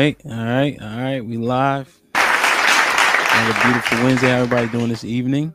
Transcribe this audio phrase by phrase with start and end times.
[0.00, 1.20] right, all right, all right.
[1.20, 2.00] We live.
[2.14, 4.30] Have a beautiful Wednesday.
[4.30, 5.54] How everybody doing this evening?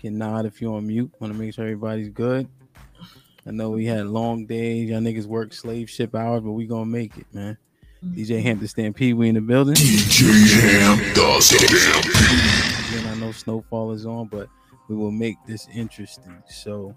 [0.00, 1.10] Can nod if you're on mute.
[1.18, 2.48] Want to make sure everybody's good.
[3.46, 4.88] I know we had long days.
[4.88, 7.58] Y'all niggas work slave ship hours, but we gonna make it, man.
[8.04, 8.20] Mm-hmm.
[8.20, 9.74] DJ Hampton Stampede, we in the building.
[9.74, 13.00] DJ Hampton Stampede.
[13.00, 14.48] Again, I know snowfall is on, but
[14.88, 16.40] we will make this interesting.
[16.48, 16.94] So,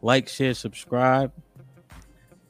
[0.00, 1.32] like, share, subscribe.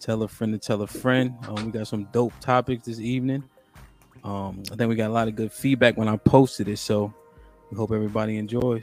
[0.02, 1.32] Tell a friend to tell a friend.
[1.46, 3.44] Um, we got some dope topics this evening.
[4.24, 7.14] Um, I think we got a lot of good feedback when I posted it, so
[7.70, 8.82] we hope everybody enjoys.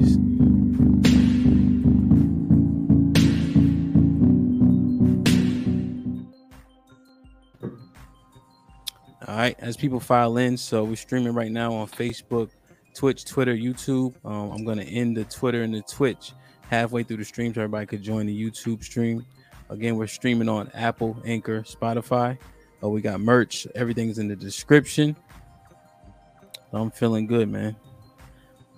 [9.27, 12.49] All right, as people file in, so we're streaming right now on Facebook,
[12.96, 14.13] Twitch, Twitter, YouTube.
[14.24, 16.32] Um, I'm gonna end the Twitter and the Twitch
[16.70, 19.26] halfway through the stream so everybody could join the YouTube stream.
[19.70, 22.38] Again, we're streaming on Apple, Anchor, Spotify.
[22.82, 23.68] Oh, we got merch.
[23.76, 25.16] Everything's in the description.
[26.74, 27.76] I'm feeling good, man.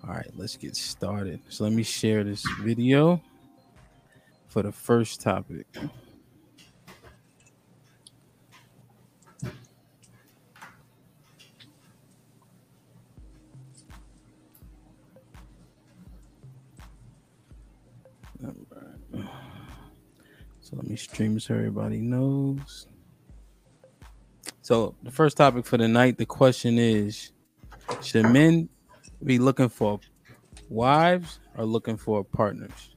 [0.03, 1.39] All right, let's get started.
[1.49, 3.21] So let me share this video
[4.47, 5.67] for the first topic.
[20.71, 22.87] So let me stream so everybody knows.
[24.61, 27.33] So the first topic for the night, the question is:
[28.01, 28.69] Should men
[29.21, 29.99] be looking for
[30.69, 32.95] wives or looking for partners?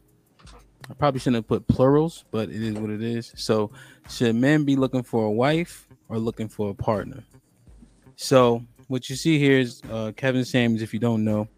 [0.88, 3.32] I probably shouldn't have put plurals, but it is what it is.
[3.36, 3.72] So,
[4.08, 7.24] should men be looking for a wife or looking for a partner?
[8.14, 10.82] So, what you see here is uh, Kevin Samuels.
[10.82, 11.48] If you don't know,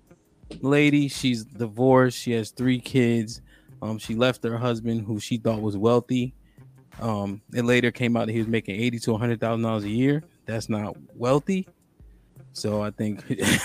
[0.62, 2.16] lady, she's divorced.
[2.16, 3.42] She has three kids.
[3.82, 6.34] Um, she left her husband, who she thought was wealthy.
[7.00, 9.88] Um, it later came out that he was making eighty to hundred thousand dollars a
[9.90, 10.22] year.
[10.46, 11.68] That's not wealthy.
[12.52, 13.22] So I think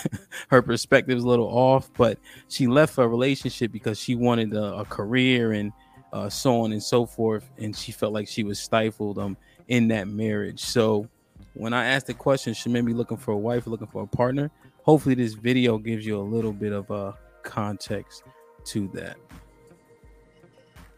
[0.49, 2.17] her perspective is a little off, but
[2.49, 5.71] she left a relationship because she wanted a, a career and
[6.11, 9.37] uh, so on and so forth, and she felt like she was stifled um
[9.69, 10.59] in that marriage.
[10.59, 11.07] So
[11.53, 14.07] when I asked the question, should men be looking for a wife, looking for a
[14.07, 14.51] partner?
[14.83, 18.23] Hopefully, this video gives you a little bit of a uh, context
[18.65, 19.17] to that.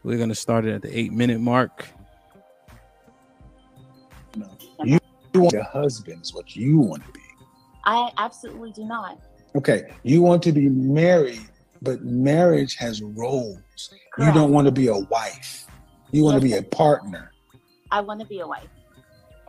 [0.04, 1.88] We're gonna start it at the eight minute mark.
[4.36, 4.46] No.
[4.84, 4.98] You,
[5.32, 7.20] you want a husband is what you want to be.
[7.84, 9.18] I absolutely do not.
[9.56, 11.48] Okay, you want to be married,
[11.80, 13.58] but marriage has roles.
[14.18, 15.66] You don't want to be a wife.
[16.12, 17.32] You want to be a partner.
[17.90, 18.68] I want to be a wife.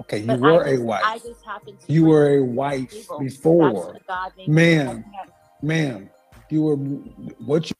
[0.01, 1.23] Okay, you But were I a just, I wife.
[1.23, 1.93] just happen to.
[1.93, 3.71] You were a wife That's before.
[3.71, 5.03] what God Ma'am.
[5.61, 6.09] Ma'am,
[6.49, 7.75] you were what you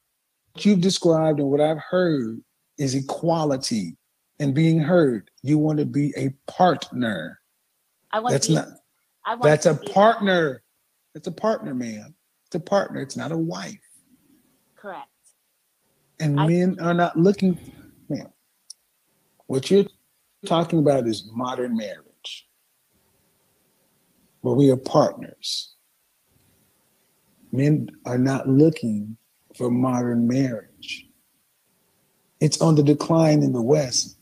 [0.52, 2.40] what you've described and what I've heard
[2.78, 3.96] is equality
[4.38, 5.30] and being heard.
[5.42, 7.40] You want to be a partner.
[8.12, 8.68] I want That's to be, not
[9.24, 10.62] I want that's a partner.
[11.14, 12.14] It's a partner, man.
[12.46, 13.00] It's a partner.
[13.00, 13.80] It's not a wife.
[14.76, 15.08] Correct.
[16.20, 17.58] And I- men are not looking,
[18.08, 18.32] man.
[19.46, 19.86] What you're
[20.44, 22.48] talking about is modern marriage,
[24.40, 25.74] where we are partners.
[27.52, 29.16] Men are not looking
[29.56, 30.75] for modern marriage.
[32.40, 34.16] It's on the decline in the West.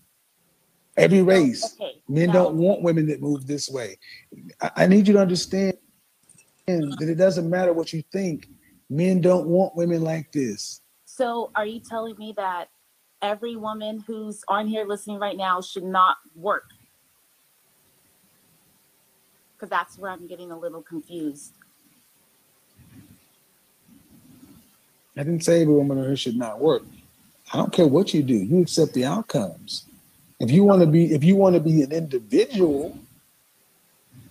[0.96, 2.00] Every oh, race, Okay.
[2.08, 3.98] men now, don't want women that move this way.
[4.60, 5.76] I, I need you to understand
[6.66, 8.48] that it doesn't matter what you think.
[8.88, 10.80] Men don't want women like this.
[11.04, 12.68] So, are you telling me that
[13.22, 16.70] every woman who's on here listening right now should not work?
[19.56, 21.54] Because that's where I'm getting a little confused.
[25.16, 26.82] I didn't say every woman on here should not work.
[27.52, 28.34] I don't care what you do.
[28.34, 29.84] You accept the outcomes.
[30.40, 32.98] If you want to be, if you want to be an individual,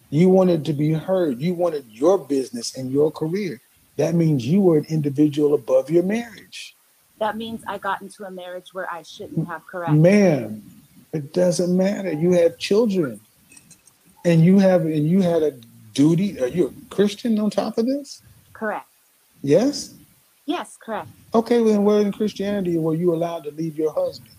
[0.10, 1.42] you wanted to be heard.
[1.42, 3.62] You wanted your business and your career.
[3.98, 6.76] That means you were an individual above your marriage.
[7.20, 9.66] That means I got into a marriage where I shouldn't have.
[9.66, 9.94] Correct.
[9.94, 10.64] Man,
[11.14, 12.12] it doesn't matter.
[12.12, 13.20] You have children,
[14.26, 15.52] and you have, and you had a
[15.94, 16.40] duty.
[16.42, 18.22] Are you a Christian on top of this?
[18.52, 18.88] Correct.
[19.42, 19.94] Yes.
[20.46, 21.10] Yes, correct.
[21.34, 24.30] Okay, well, then where in Christianity were you allowed to leave your husband?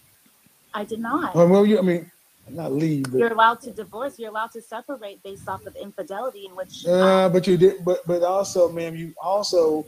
[0.75, 1.35] I did not.
[1.35, 2.11] Well, well, you, I mean,
[2.51, 4.19] not leave, but You're allowed to divorce.
[4.19, 8.07] You're allowed to separate based off of infidelity, in which Uh, but you did, but
[8.07, 9.87] but also, ma'am, you also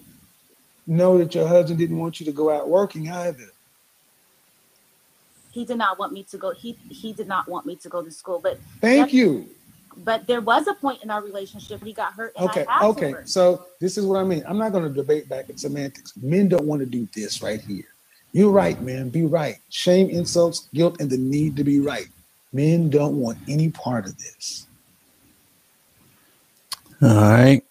[0.87, 3.51] know that your husband didn't want you to go out working either.
[5.51, 6.53] he did not want me to go.
[6.53, 8.39] He he did not want me to go to school.
[8.39, 9.49] But Thank you.
[9.99, 12.35] But there was a point in our relationship he got hurt.
[12.37, 13.13] And Okay, I okay.
[13.13, 13.29] work.
[13.29, 14.45] So this is what I mean.
[14.47, 16.13] I'm not going to debate back at semantics.
[16.21, 17.87] Men don't want to do this right here.
[18.33, 19.09] You're right, man.
[19.09, 19.57] Be right.
[19.71, 22.09] Shame, insults, guilt, and the need to be right.
[22.53, 24.67] Men don't want any part of this.
[27.01, 27.63] All right.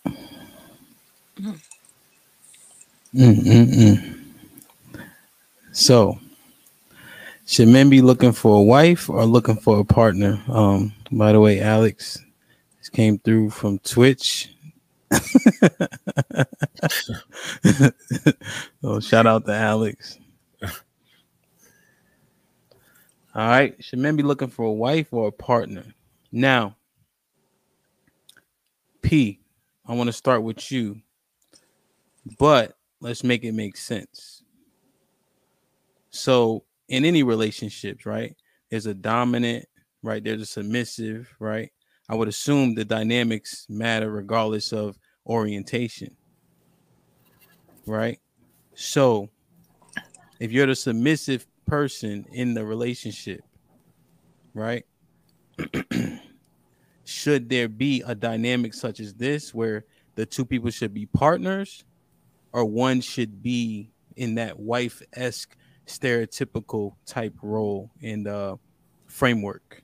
[3.13, 4.19] Mm-mm-mm.
[5.71, 6.19] So,
[7.45, 10.41] should men be looking for a wife or looking for a partner?
[10.47, 12.19] Um, by the way, Alex
[12.85, 14.53] this came through from Twitch.
[18.83, 20.19] oh, shout out to Alex.
[23.33, 23.75] All right.
[23.83, 25.83] Should men be looking for a wife or a partner?
[26.31, 26.75] Now,
[29.01, 29.39] P,
[29.87, 31.01] I want to start with you,
[32.37, 34.43] but let's make it make sense.
[36.11, 38.35] So, in any relationships, right?
[38.69, 39.65] There's a dominant,
[40.05, 40.23] right?
[40.23, 41.71] There's the submissive, right?
[42.07, 46.15] I would assume the dynamics matter regardless of orientation,
[47.87, 48.19] right?
[48.75, 49.29] So,
[50.39, 53.41] if you're the submissive person in the relationship,
[54.53, 54.85] right?
[57.05, 59.85] should there be a dynamic such as this where
[60.15, 61.83] the two people should be partners
[62.51, 65.55] or one should be in that wife-esque
[65.87, 68.57] stereotypical type role in the
[69.07, 69.83] framework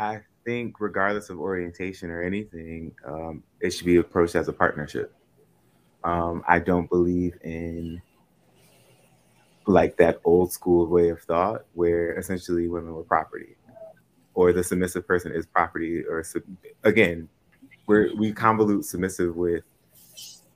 [0.00, 5.14] I think, regardless of orientation or anything, um, it should be approached as a partnership.
[6.02, 8.00] Um, I don't believe in
[9.66, 13.56] like that old school way of thought where essentially women were property
[14.32, 16.42] or the submissive person is property or sub-
[16.82, 17.28] again
[17.86, 19.62] we we convolute submissive with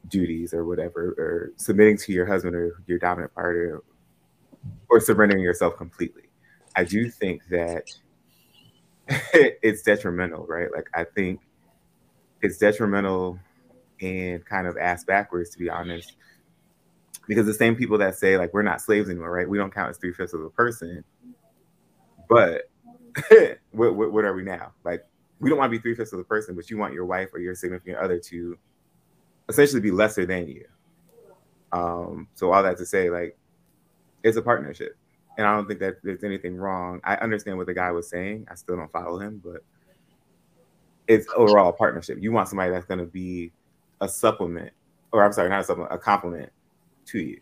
[0.08, 3.82] duties or whatever or submitting to your husband or your dominant partner
[4.88, 6.24] or surrendering yourself completely
[6.74, 7.84] i do think that
[9.34, 10.72] it's detrimental right?
[10.72, 11.40] Like i think
[12.40, 13.38] it's detrimental
[14.00, 16.16] and kind of ass backwards to be honest.
[17.26, 19.48] Because the same people that say like we're not slaves anymore right?
[19.48, 21.04] We don't count as three-fifths of a person.
[22.28, 22.70] But
[23.70, 24.72] what, what, what are we now?
[24.84, 25.04] Like,
[25.40, 27.30] we don't want to be three fifths of the person, but you want your wife
[27.32, 28.58] or your significant other to
[29.48, 30.64] essentially be lesser than you.
[31.72, 33.36] Um, so all that to say, like,
[34.22, 34.96] it's a partnership,
[35.36, 37.00] and I don't think that there's anything wrong.
[37.04, 38.46] I understand what the guy was saying.
[38.50, 39.62] I still don't follow him, but
[41.08, 42.18] it's overall partnership.
[42.20, 43.52] You want somebody that's going to be
[44.00, 44.72] a supplement,
[45.12, 46.50] or I'm sorry, not a supplement, a complement
[47.06, 47.40] to you.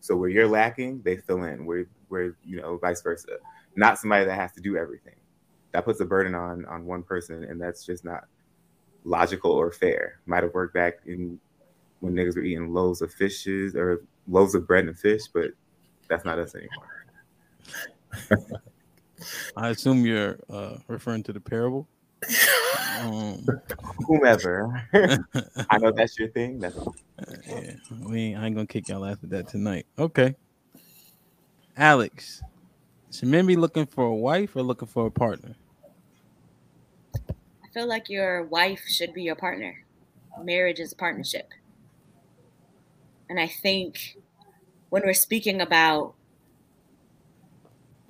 [0.00, 1.64] So where you're lacking, they fill in.
[1.64, 3.38] Where where you know, vice versa
[3.76, 5.16] not somebody that has to do everything.
[5.72, 8.24] That puts a burden on on one person, and that's just not
[9.04, 10.20] logical or fair.
[10.26, 11.38] Might have worked back in
[12.00, 15.50] when niggas were eating loaves of fishes or loaves of bread and fish, but
[16.08, 16.93] that's not us anymore.
[19.56, 21.88] I assume you're uh, referring to the parable.
[23.00, 23.44] Um,
[24.06, 24.82] Whomever,
[25.70, 26.58] I know that's your thing.
[26.58, 26.76] That's
[27.46, 27.74] yeah,
[28.06, 29.86] we ain't, I ain't gonna kick y'all after that tonight.
[29.98, 30.34] Okay,
[31.76, 32.42] Alex,
[33.10, 35.54] should men be looking for a wife or looking for a partner?
[37.14, 39.84] I feel like your wife should be your partner.
[40.42, 41.50] Marriage is a partnership.
[43.28, 44.16] And I think
[44.90, 46.14] when we're speaking about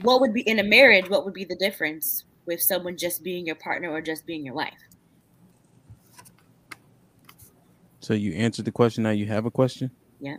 [0.05, 3.47] what would be in a marriage, what would be the difference with someone just being
[3.47, 4.73] your partner or just being your wife?
[8.01, 9.03] So you answered the question.
[9.05, 9.91] Now you have a question?
[10.21, 10.37] Yeah.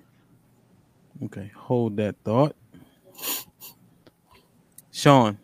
[1.23, 1.51] Okay.
[1.56, 2.56] Hold that thought.
[4.91, 5.38] Sean,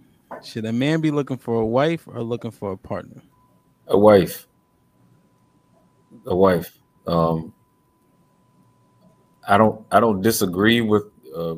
[0.43, 3.23] should a man be looking for a wife or looking for a partner?
[3.87, 4.47] A wife.
[6.27, 6.77] A wife.
[7.07, 7.53] Um,
[9.47, 9.83] I don't.
[9.91, 11.03] I don't disagree with
[11.35, 11.55] uh,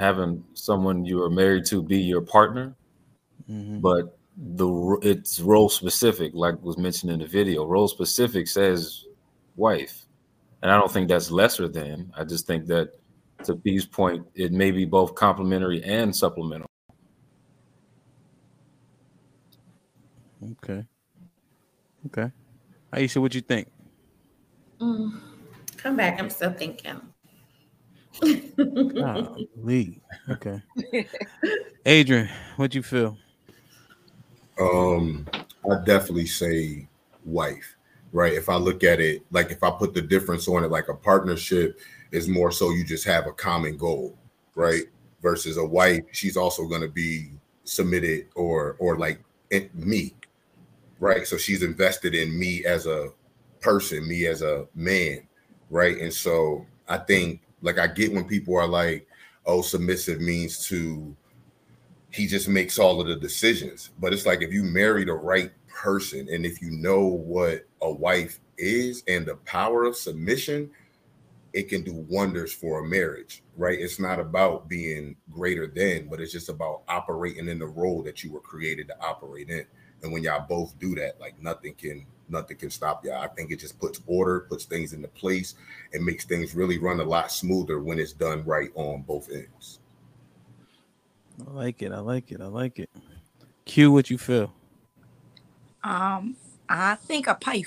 [0.00, 2.74] having someone you are married to be your partner,
[3.48, 3.80] mm-hmm.
[3.80, 4.16] but
[4.56, 7.66] the it's role specific, like was mentioned in the video.
[7.66, 9.04] Role specific says
[9.56, 10.06] wife,
[10.62, 12.10] and I don't think that's lesser than.
[12.16, 12.94] I just think that
[13.44, 16.66] to B's point, it may be both complementary and supplemental.
[20.52, 20.84] Okay.
[22.06, 22.32] Okay.
[22.90, 23.68] Aisha, what you think?
[24.80, 25.20] Mm,
[25.76, 26.18] come back.
[26.18, 27.09] I'm still thinking.
[29.56, 30.00] Lee.
[30.28, 30.62] Okay.
[31.86, 33.16] Adrian, what you feel?
[34.60, 35.26] Um,
[35.70, 36.86] I definitely say
[37.24, 37.76] wife,
[38.12, 38.32] right?
[38.32, 40.94] If I look at it, like if I put the difference on it, like a
[40.94, 44.16] partnership is more so you just have a common goal,
[44.54, 44.84] right?
[45.22, 47.30] Versus a wife, she's also going to be
[47.64, 49.20] submitted or or like
[49.74, 50.14] me,
[50.98, 51.26] right?
[51.26, 53.08] So she's invested in me as a
[53.60, 55.26] person, me as a man,
[55.70, 55.98] right?
[55.98, 59.06] And so I think, like, I get when people are like,
[59.46, 61.14] oh, submissive means to,
[62.10, 63.90] he just makes all of the decisions.
[63.98, 67.90] But it's like if you marry the right person and if you know what a
[67.90, 70.70] wife is and the power of submission,
[71.52, 73.78] it can do wonders for a marriage, right?
[73.78, 78.22] It's not about being greater than, but it's just about operating in the role that
[78.22, 79.66] you were created to operate in
[80.02, 83.20] And when y'all both do that, like nothing can nothing can stop y'all.
[83.20, 85.54] I think it just puts order, puts things into place,
[85.92, 89.80] and makes things really run a lot smoother when it's done right on both ends.
[91.46, 91.92] I like it.
[91.92, 92.40] I like it.
[92.40, 92.90] I like it.
[93.64, 94.52] Q, what you feel?
[95.82, 96.36] Um,
[96.68, 97.66] I think a pipe.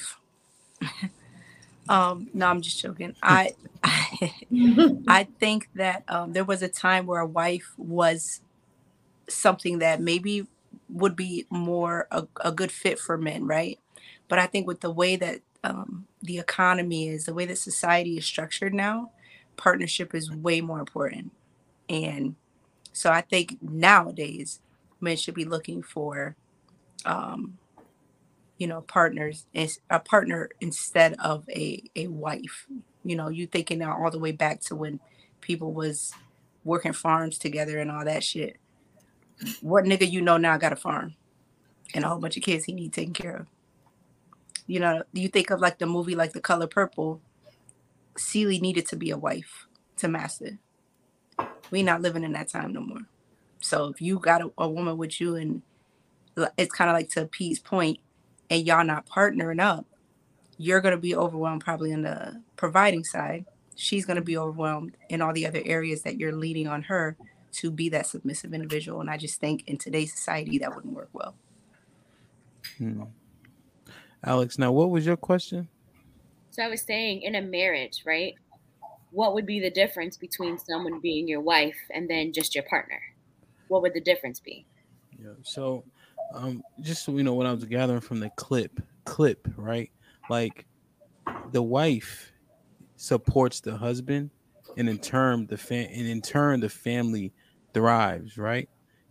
[1.90, 3.16] um, no, I'm just joking.
[3.24, 3.54] I
[5.08, 8.42] I think that um, there was a time where a wife was
[9.28, 10.48] something that maybe
[10.94, 13.80] would be more a, a good fit for men, right?
[14.30, 18.18] But I think with the way that um, the economy is, the way that society
[18.18, 19.12] is structured now,
[19.58, 21.32] partnership is way more important.
[21.90, 22.36] And
[22.94, 24.62] so I think nowadays
[25.02, 26.36] men should be looking for,
[27.06, 27.58] um,
[28.58, 29.46] you know, partners,
[29.90, 32.68] a partner instead of a a wife.
[33.04, 35.00] You know, you thinking now all the way back to when
[35.42, 36.14] people was
[36.64, 38.58] working farms together and all that shit.
[39.62, 41.16] What nigga you know now got a farm
[41.94, 43.48] and a whole bunch of kids he need taken care of.
[44.66, 47.22] You know, you think of like the movie like The Color Purple.
[48.18, 50.60] Celie needed to be a wife to master.
[51.72, 53.02] We not living in that time no more.
[53.60, 55.62] So if you got a, a woman with you and
[56.58, 58.00] it's kind of like to Pete's point,
[58.50, 59.86] and y'all not partnering up,
[60.58, 63.46] you're gonna be overwhelmed probably on the providing side.
[63.76, 67.18] She's gonna be overwhelmed in all the other areas that you're leading on her
[67.54, 69.02] to be that submissive individual.
[69.02, 71.36] And I just think in today's society that wouldn't work well.
[72.78, 73.04] Hmm.
[74.24, 75.68] Alex, now what was your question?
[76.52, 78.36] So I was saying in a marriage, right?
[79.12, 83.00] What would be the difference between someone being your wife and then just your partner?
[83.74, 84.66] what would the difference be?
[85.20, 85.32] Yeah.
[85.42, 85.84] So,
[86.34, 89.92] um, just so you know, what I was gathering from the clip, clip, right?
[90.30, 90.66] Like
[91.52, 92.32] the wife
[92.96, 94.30] supports the husband,
[94.78, 97.34] and in turn, the fam- and in turn, the family
[97.74, 98.70] thrives, right?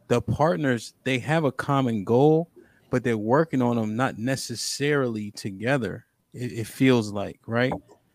[0.09, 2.50] The partners they have a common goal,
[2.90, 6.04] but they're working on them not necessarily together.
[6.35, 7.73] It, it feels like, right?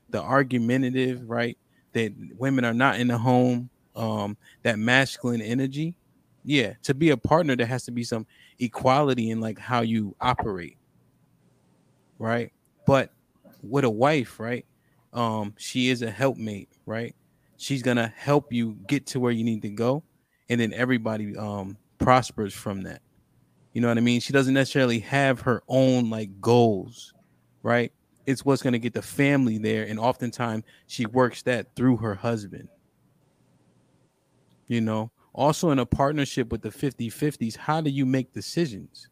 [0.10, 1.58] The argumentative, right?
[1.94, 3.70] That women are not in the home.
[3.96, 5.96] Um, that masculine energy
[6.48, 8.26] yeah to be a partner there has to be some
[8.60, 10.78] equality in like how you operate
[12.20, 12.54] right
[12.88, 13.12] but
[13.62, 14.66] with a wife right
[15.12, 17.14] um she is a helpmate right
[17.58, 20.02] she's gonna help you get to where you need to go
[20.50, 23.02] and then everybody um prospers from that.
[23.74, 24.22] You know what i mean?
[24.22, 27.14] She doesn't necessarily have her own like goals
[27.68, 27.92] right?
[28.26, 32.70] It's what's gonna get the family there and oftentimes she works that through her husband.
[34.68, 35.12] You know?
[35.34, 39.10] Also in a partnership with the 50 50s how do you make decisions?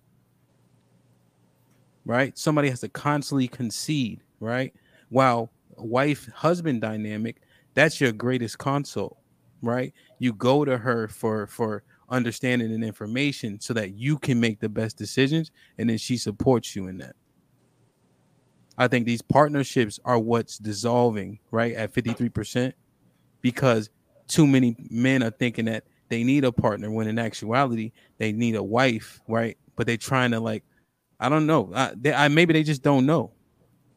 [2.06, 2.38] Right?
[2.38, 4.74] Somebody has to constantly concede right?
[5.10, 7.42] While wife husband dynamic
[7.74, 9.18] that's your greatest console
[9.68, 14.60] right you go to her for for understanding and information so that you can make
[14.60, 17.16] the best decisions and then she supports you in that
[18.78, 22.74] i think these partnerships are what's dissolving right at 53%
[23.42, 23.90] because
[24.28, 28.56] too many men are thinking that they need a partner when in actuality they need
[28.56, 29.58] a wife, right?
[29.76, 30.64] But they're trying to like,
[31.20, 31.72] I don't know.
[31.74, 33.32] I, they, I maybe they just don't know,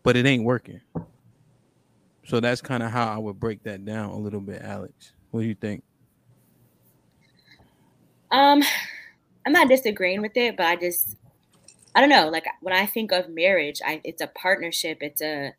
[0.02, 0.80] but it ain't working.
[2.26, 5.12] So that's kind of how I would break that down a little bit, Alex.
[5.38, 5.84] What do you think?
[8.32, 8.60] Um,
[9.46, 11.16] I'm not disagreeing with it, but I just,
[11.94, 12.28] I don't know.
[12.28, 14.98] Like when I think of marriage, I it's a partnership.
[15.00, 15.54] It's a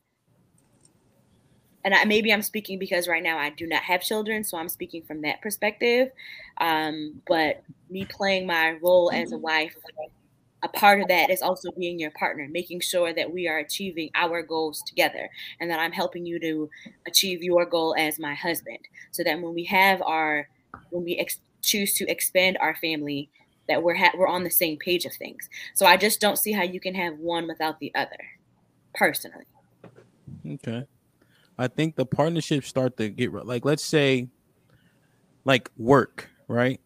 [1.85, 4.67] and I, maybe I'm speaking because right now I do not have children, so I'm
[4.67, 6.09] speaking from that perspective.
[6.59, 9.77] Um, but me playing my role as a wife,
[10.61, 14.09] a part of that is also being your partner, making sure that we are achieving
[14.15, 16.69] our goals together, and that I'm helping you to
[17.07, 18.79] achieve your goal as my husband,
[19.11, 20.49] so that when we have our,
[20.89, 23.29] when we ex- choose to expand our family,
[23.67, 25.49] that we're ha- we're on the same page of things.
[25.75, 28.17] So I just don't see how you can have one without the other,
[28.95, 29.45] personally.
[30.45, 30.85] Okay.
[31.57, 34.27] I think the partnerships start to get like let's say
[35.45, 36.79] like work, right?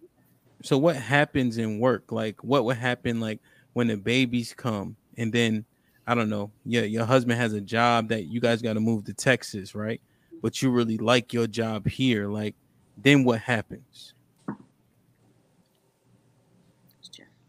[0.63, 2.12] So what happens in work?
[2.12, 3.39] Like what would happen like
[3.74, 5.65] when the babies come and then
[6.06, 9.06] I don't know, yeah, your husband has a job that you guys got to move
[9.06, 10.01] to Texas, right?
[10.42, 12.56] But you really like your job here, like
[12.98, 14.13] then what happens?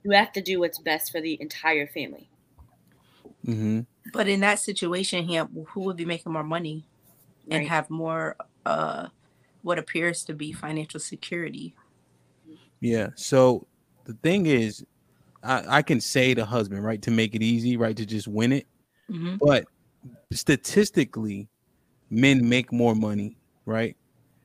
[0.05, 2.29] You have to do what's best for the entire family.
[3.47, 3.81] Mm-hmm.
[4.13, 6.85] But in that situation here, who would be making more money?
[7.51, 7.69] and right.
[7.69, 9.09] have more uh
[9.63, 11.75] what appears to be financial security.
[12.81, 13.11] Yeah.
[13.15, 13.67] So
[14.05, 14.85] the thing is,
[15.45, 18.53] I, I can say the husband, right, to make it easy, right, to just win
[18.53, 18.67] it.
[19.11, 19.37] Mm-hmm.
[19.41, 19.65] But
[20.33, 21.49] statistically,
[22.11, 23.37] men make more money,
[23.67, 23.97] right?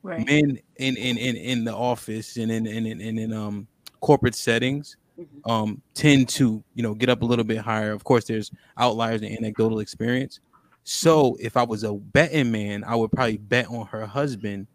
[0.02, 0.26] Right.
[0.26, 3.66] Men in in in, in the office and in in, in in um
[4.00, 5.50] corporate settings Mhm.
[5.50, 7.92] um, tend to you know get up a little bit higher.
[7.92, 10.40] Of course, there's outliers and anecdotal experience.
[10.84, 14.66] So if I was a betting man, I would probably bet on her husband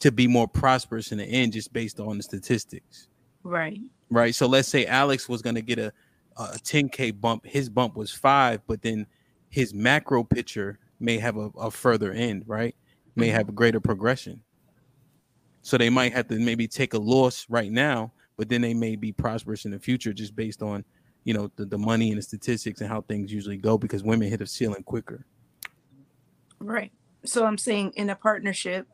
[0.00, 3.08] to be more prosperous in the end, just based on the statistics
[3.42, 3.80] Right.
[4.10, 4.34] Right?
[4.34, 5.92] So let's say Alex was going to get a
[6.38, 7.44] a 10k bump.
[7.44, 9.06] His bump was five, but then
[9.48, 12.74] his macro picture may have a, a further end, right?
[13.16, 13.36] May mm-hmm.
[13.36, 14.42] have a greater progression.
[15.62, 18.96] So they might have to maybe take a loss right now, but then they may
[18.96, 20.84] be prosperous in the future just based on
[21.24, 24.28] you know the, the money and the statistics and how things usually go because women
[24.28, 25.26] hit a ceiling quicker.
[26.60, 26.92] Right.
[27.24, 28.86] So I'm saying in a partnership,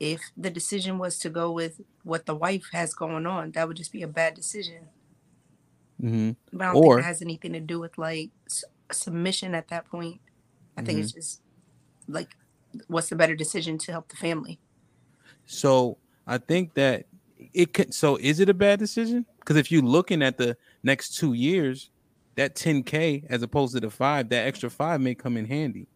[0.00, 3.76] if the decision was to go with what the wife has going on, that would
[3.76, 4.88] just be a bad decision.
[6.02, 6.30] Mm-hmm.
[6.56, 9.68] But I don't Or- think it has anything to do with like s- submission at
[9.68, 10.20] that point.
[10.76, 11.42] I think it's just
[12.06, 12.28] like
[12.86, 14.60] what's the better decision to help the family.
[15.46, 17.06] So I think that
[17.52, 17.92] it could.
[17.92, 19.26] So is it a bad decision?
[19.40, 21.90] Because if you're looking at the next two years,
[22.36, 25.88] that 10k as opposed to the five, that extra five may come in handy,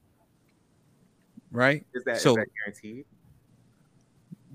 [1.53, 1.87] right?
[1.95, 3.05] Is that, So- that guaranteed?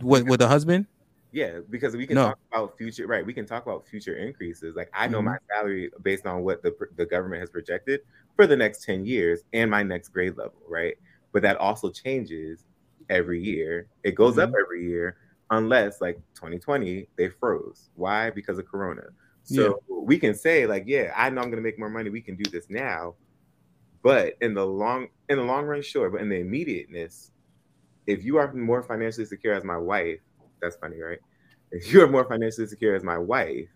[0.02, 0.88] With with the husband,
[1.32, 2.24] Yeah, because we can No.
[2.24, 3.26] talk about future, right?
[3.26, 4.76] We can talk about future increases.
[4.76, 5.26] Like I know Mhm.
[5.26, 8.02] my salary based on what the the government has projected
[8.36, 10.96] for the next ten years and my next grade level, right?
[11.34, 12.66] But that also changes
[13.10, 13.90] every year.
[14.04, 15.18] It goes up every year,
[15.50, 17.90] unless like 2020 they froze.
[17.94, 18.30] Why?
[18.30, 19.04] Because of Corona.
[19.44, 22.10] So we can say like, yeah, I know I'm going to make more money.
[22.10, 23.16] We can do this now,
[24.04, 26.10] but in the long in the long run, sure.
[26.10, 27.32] But in the immediateness,
[28.08, 30.20] if you are more financially secure as my wife,
[30.62, 31.20] that's funny, right?
[31.72, 33.68] If you are more financially secure as my wife,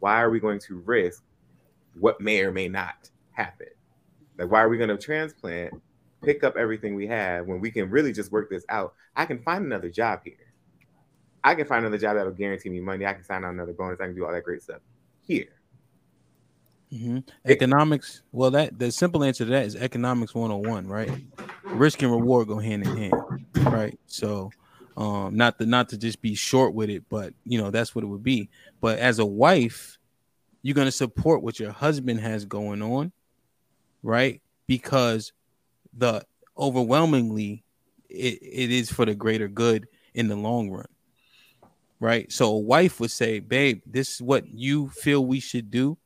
[0.00, 1.22] why are we going to risk
[1.98, 3.68] what may or may not happen?
[4.36, 5.72] Like, why are we going to transplant,
[6.22, 8.94] pick up everything we have when we can really just work this out?
[9.14, 10.34] I can find another job here.
[11.44, 13.06] I can find another job that'll guarantee me money.
[13.06, 14.00] I can sign on another bonus.
[14.00, 14.80] I can do all that great stuff
[15.20, 15.48] here.
[16.92, 17.26] Mhm.
[17.46, 18.22] economics.
[18.32, 21.10] Well, that the simple answer to that is economics 101, right?
[21.74, 23.98] Risk and reward go hand in hand, right?
[24.06, 24.50] So,
[24.96, 28.04] um, not to not to just be short with it, but you know that's what
[28.04, 28.50] it would be.
[28.80, 29.98] But as a wife,
[30.62, 33.12] you're gonna support what your husband has going on,
[34.02, 34.42] right?
[34.66, 35.32] Because
[35.96, 36.24] the
[36.56, 37.64] overwhelmingly
[38.08, 40.86] it, it is for the greater good in the long run.
[42.00, 42.30] Right.
[42.32, 45.96] So a wife would say, babe, this is what you feel we should do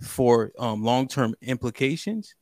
[0.00, 2.36] for um, long-term implications,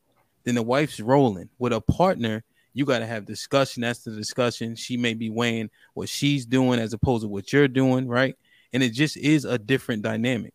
[0.46, 1.50] then the wife's rolling.
[1.58, 3.82] With a partner, you got to have discussion.
[3.82, 4.76] That's the discussion.
[4.76, 8.36] She may be weighing what she's doing as opposed to what you're doing, right?
[8.72, 10.54] And it just is a different dynamic.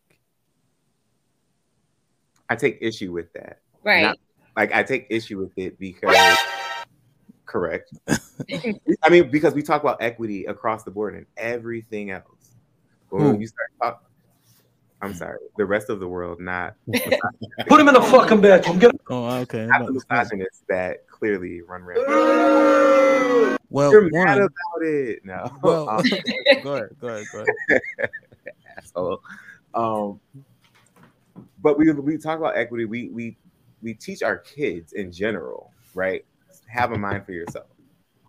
[2.48, 3.60] I take issue with that.
[3.84, 4.02] Right.
[4.02, 4.18] Not-
[4.56, 6.14] like I take issue with it because
[7.46, 7.90] correct.
[8.08, 12.54] I mean, because we talk about equity across the board and everything else.
[13.10, 13.40] But when Who?
[13.40, 14.11] you start talk,
[15.02, 16.74] I'm sorry, the rest of the world, not
[17.66, 18.78] Put him in the fucking bedroom.
[18.78, 19.66] Get Oh, okay.
[19.66, 23.58] not the misogynists that clearly run rampant.
[23.72, 25.24] Well, You're mad one, about it.
[25.24, 25.50] No.
[25.62, 26.02] well, Um,
[26.62, 27.80] go ahead, go ahead, go ahead.
[28.76, 29.22] asshole.
[29.72, 30.20] Um,
[31.62, 32.84] but we we talk about equity.
[32.84, 33.36] We we
[33.82, 36.22] we teach our kids in general, right?
[36.66, 37.66] Have a mind for yourself.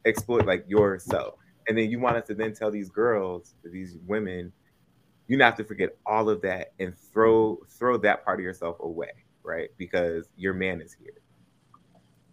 [0.06, 1.36] Exploit like yourself,
[1.68, 4.54] and then you want us to then tell these girls, these women,
[5.28, 9.12] you have to forget all of that and throw throw that part of yourself away,
[9.44, 9.70] right?
[9.78, 11.22] Because your man is here,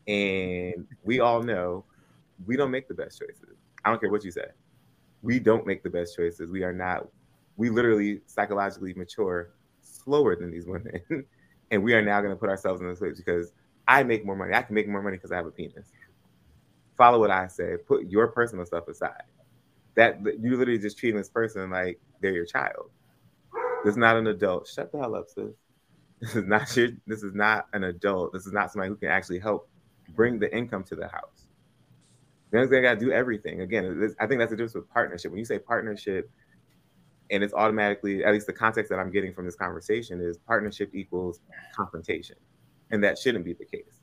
[0.06, 1.84] and we all know
[2.46, 3.56] we don't make the best choices.
[3.84, 4.46] I don't care what you say.
[5.22, 6.50] We don't make the best choices.
[6.50, 7.08] We are not
[7.56, 9.50] we literally psychologically mature
[9.82, 11.02] slower than these women.
[11.70, 13.52] and we are now going to put ourselves in this place because
[13.86, 14.54] I make more money.
[14.54, 15.92] I can make more money because I have a penis.
[16.96, 17.76] Follow what I say.
[17.86, 19.24] Put your personal stuff aside.
[20.00, 22.90] That you literally just treating this person like they're your child.
[23.84, 24.66] This is not an adult.
[24.66, 25.52] Shut the hell up, sis.
[26.20, 26.88] This is not your.
[27.06, 28.32] This is not an adult.
[28.32, 29.68] This is not somebody who can actually help
[30.14, 31.48] bring the income to the house.
[32.50, 33.60] Then they got to do everything.
[33.60, 35.30] Again, I think that's the difference with partnership.
[35.30, 36.30] When you say partnership,
[37.30, 40.90] and it's automatically at least the context that i'm getting from this conversation is partnership
[40.94, 41.40] equals
[41.74, 42.36] confrontation
[42.90, 44.00] and that shouldn't be the case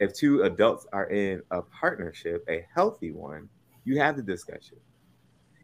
[0.00, 3.48] if two adults are in a partnership a healthy one
[3.84, 4.78] you have the discussion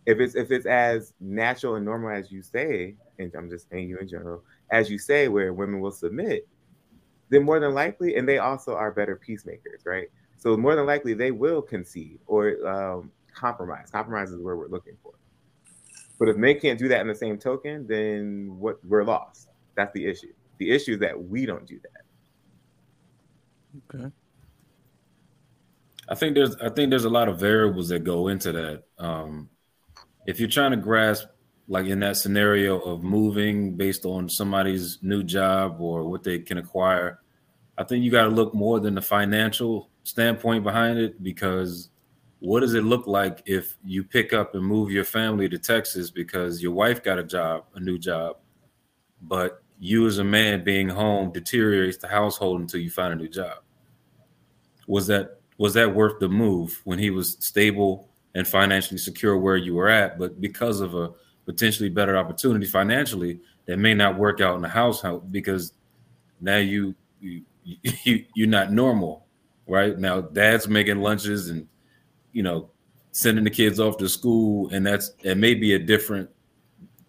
[0.07, 3.89] if it's if it's as natural and normal as you say and i'm just saying
[3.89, 6.49] you in general as you say where women will submit
[7.29, 10.09] then more than likely and they also are better peacemakers right
[10.39, 14.97] so more than likely they will concede or um, compromise compromise is where we're looking
[15.03, 15.13] for
[16.21, 19.49] but if men can't do that in the same token, then what we're lost.
[19.75, 20.35] That's the issue.
[20.59, 23.97] The issue is that we don't do that.
[23.97, 24.13] Okay.
[26.11, 28.83] I think there's I think there's a lot of variables that go into that.
[28.99, 29.49] Um,
[30.31, 31.27] if you're trying to grasp
[31.67, 36.59] like in that scenario of moving based on somebody's new job or what they can
[36.59, 37.19] acquire,
[37.77, 41.91] I think you got to look more than the financial standpoint behind it because
[42.39, 46.13] what does it look like if you pick up and move your family to Texas
[46.13, 48.37] because your wife got a job, a new job,
[49.23, 53.29] but you as a man being home deteriorates the household until you find a new
[53.29, 53.59] job?
[54.87, 59.57] Was that was that worth the move when he was stable and financially secure where
[59.57, 61.11] you were at, but because of a
[61.47, 65.73] potentially better opportunity financially that may not work out in the household because
[66.41, 67.43] now you you,
[68.05, 69.27] you you're not normal,
[69.67, 69.99] right?
[69.99, 71.67] Now dad's making lunches and
[72.33, 72.71] you know
[73.13, 76.29] sending the kids off to school, and that's it may be a different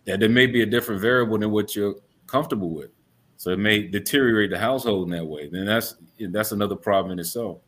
[0.06, 2.90] that there may be a different variable than what you're comfortable with.
[3.38, 5.50] So it may deteriorate the household in that way.
[5.50, 5.96] Then that's
[6.30, 7.60] that's another problem in itself.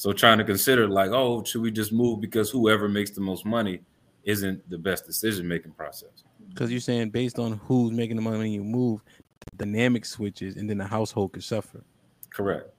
[0.00, 3.44] So trying to consider like, oh, should we just move because whoever makes the most
[3.44, 3.82] money
[4.24, 6.24] isn't the best decision making process.
[6.48, 9.02] Because you're saying based on who's making the money you move,
[9.50, 11.84] the dynamic switches and then the household could suffer.
[12.30, 12.70] Correct.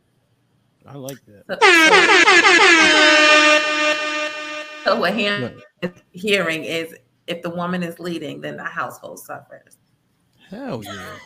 [0.83, 1.61] I like that.
[4.83, 6.95] So what Hamp is hearing is
[7.27, 9.77] if the woman is leading, then the household suffers.
[10.49, 11.17] Hell yeah.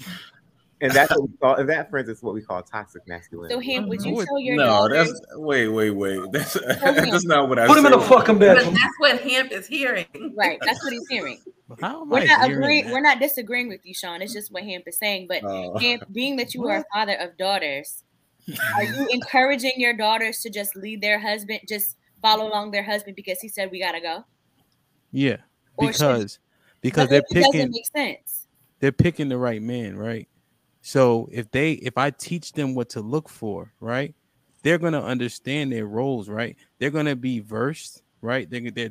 [0.80, 3.54] And that's what we call, and that, for is what we call toxic masculinity.
[3.54, 5.08] So, Hamp, would you What- tell your no, daughters?
[5.12, 6.20] that's wait, wait, wait.
[6.32, 6.62] That's him.
[7.10, 8.00] that's not what I Put him in said.
[8.00, 8.74] a fucking But bedroom.
[8.74, 10.06] that's what Hamp is hearing.
[10.36, 11.40] Right, that's what he's hearing.
[11.68, 11.76] We're
[12.24, 12.84] not agreeing.
[12.86, 12.92] that?
[12.92, 14.22] We're not disagreeing with you, Sean.
[14.22, 15.26] It's just what Hamp is saying.
[15.28, 15.76] But Oh.
[15.78, 18.04] Hamp, being that you are a father of daughters,
[18.76, 23.16] are you encouraging your daughters to just lead their husband, just follow along their husband
[23.16, 24.24] because he said we gotta go?
[25.10, 25.38] Yeah,
[25.76, 26.38] Or should- because
[26.80, 28.46] because they're it doesn't picking make sense.
[28.78, 30.28] they're picking the right man, right?
[30.88, 34.14] So if they if I teach them what to look for, right,
[34.62, 36.56] they're gonna understand their roles, right?
[36.78, 38.48] They're gonna be versed, right?
[38.48, 38.90] They're they're.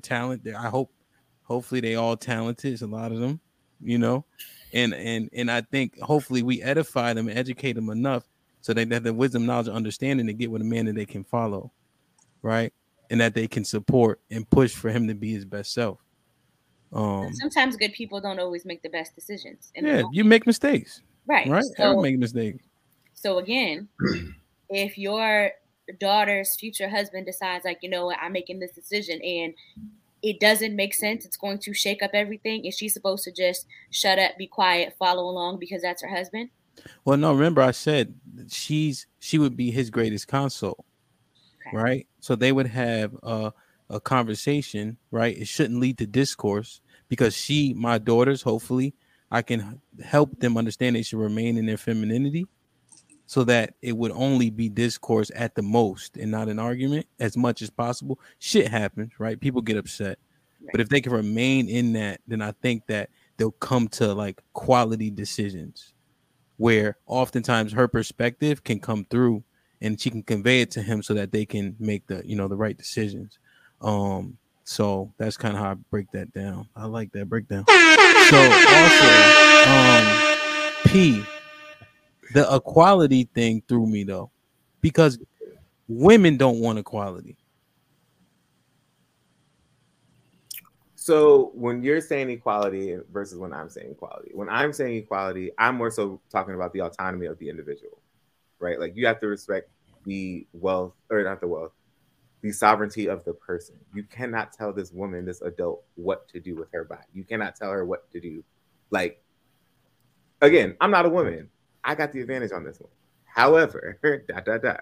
[0.56, 0.94] I hope,
[1.42, 2.72] hopefully, they all talented.
[2.72, 3.40] It's a lot of them,
[3.82, 4.26] you know,
[4.74, 8.30] and and and I think hopefully we edify them, educate them enough
[8.62, 11.24] so they have the wisdom, knowledge, understanding to get with a man that they can
[11.24, 11.72] follow,
[12.44, 12.72] right,
[13.10, 15.98] and that they can support and push for him to be his best self.
[16.94, 19.72] Um, Sometimes good people don't always make the best decisions.
[19.76, 21.48] yeah, you make mistakes, right.
[21.48, 21.64] right?
[21.64, 22.56] So, Everyone make a mistake.
[23.14, 23.88] so again,
[24.70, 25.52] if your
[26.00, 29.54] daughter's future husband decides, like, you know what, I'm making this decision and
[30.24, 32.66] it doesn't make sense, it's going to shake up everything.
[32.66, 36.50] Is she supposed to just shut up, be quiet, follow along because that's her husband?
[37.06, 38.14] Well, no, remember I said
[38.50, 40.86] she's she would be his greatest console,
[41.68, 41.78] Okay.
[41.78, 42.08] right?
[42.20, 43.54] So they would have a,
[43.90, 45.38] a conversation, right?
[45.38, 48.94] It shouldn't lead to discourse because she, my daughters, hopefully,
[49.32, 52.48] I can help them understand they should remain in their femininity,
[53.26, 57.36] so that it would only be discourse at the most and not an argument as
[57.36, 58.20] much as possible.
[58.40, 59.40] Shit happens, right?
[59.40, 60.18] People get upset,
[60.72, 64.42] but if they can remain in that, then I think that they'll come to like
[64.54, 65.94] quality decisions
[66.58, 69.44] where oftentimes her perspective can come through
[69.82, 72.48] and she can convey it to him so that they can make the you know
[72.48, 73.38] the right decisions
[73.82, 76.68] um so that's kind of how i break that down.
[76.76, 77.64] I like that breakdown.
[78.28, 79.08] So also
[79.70, 80.22] um
[80.88, 81.24] p
[82.34, 84.30] the equality thing threw me though
[84.82, 85.18] because
[85.88, 87.38] women don't want equality.
[90.96, 95.76] So when you're saying equality versus when I'm saying equality, when I'm saying equality, I'm
[95.76, 98.02] more so talking about the autonomy of the individual,
[98.60, 98.78] right?
[98.78, 99.70] Like you have to respect
[100.04, 101.72] the wealth, or not the wealth,
[102.42, 103.76] the sovereignty of the person.
[103.94, 107.02] You cannot tell this woman, this adult, what to do with her body.
[107.14, 108.44] You cannot tell her what to do.
[108.92, 109.24] Like,
[110.42, 111.50] again, I'm not a woman.
[111.84, 112.92] I got the advantage on this one.
[113.26, 114.82] However, dot dot dot.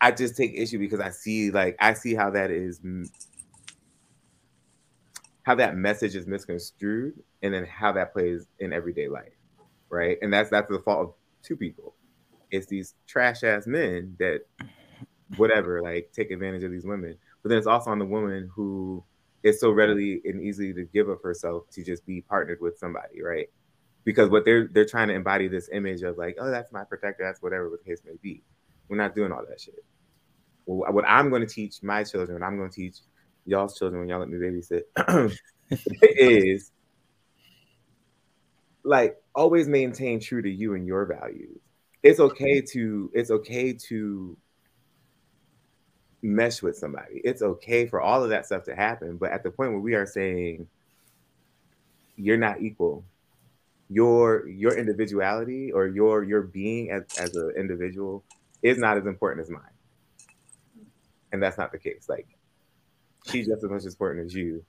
[0.00, 2.80] I just take issue because I see like I see how that is
[5.44, 9.32] how that message is misconstrued and then how that plays in everyday life
[9.88, 11.94] right and that's that's the fault of two people
[12.50, 14.40] it's these trash ass men that
[15.36, 17.16] whatever like take advantage of these women.
[17.42, 19.04] But then it's also on the woman who
[19.42, 23.22] is so readily and easily to give of herself to just be partnered with somebody
[23.22, 23.48] right?
[24.04, 27.24] Because what they're they're trying to embody this image of like oh that's my protector
[27.24, 28.42] that's whatever the case may be.
[28.88, 29.84] We're not doing all that shit.
[30.66, 32.96] Well, what i'm going to teach my children i'm going to teach
[33.44, 34.84] y'all's children when y'all let me babysit
[36.02, 36.72] is
[38.84, 41.60] like always maintain true to you and your values.
[42.02, 44.36] It's okay to it's okay to
[46.24, 47.20] mesh with somebody.
[47.22, 49.94] It's okay for all of that stuff to happen, but at the point where we
[49.94, 50.66] are saying
[52.16, 53.04] you're not equal,
[53.90, 58.24] your your individuality or your your being as as an individual
[58.62, 59.62] is not as important as mine.
[61.30, 62.06] And that's not the case.
[62.08, 62.26] Like
[63.26, 64.64] she's just as much important as you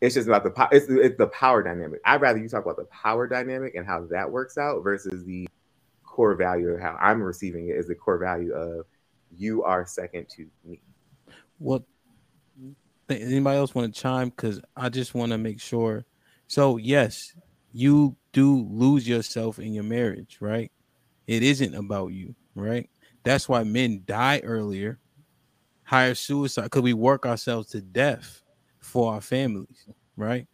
[0.00, 0.68] it's just about the power.
[0.70, 2.00] It's, it's the power dynamic.
[2.04, 5.48] I'd rather you talk about the power dynamic and how that works out versus the
[6.04, 8.86] core value of how I'm receiving it is the core value of
[9.36, 10.80] you are second to me.
[11.58, 11.82] What?
[13.08, 14.30] Anybody else want to chime?
[14.30, 16.04] Because I just want to make sure.
[16.46, 17.34] So yes,
[17.72, 20.70] you do lose yourself in your marriage, right?
[21.26, 22.88] It isn't about you, right?
[23.22, 24.98] That's why men die earlier,
[25.84, 28.42] higher suicide, because we work ourselves to death
[28.80, 30.46] for our families, right?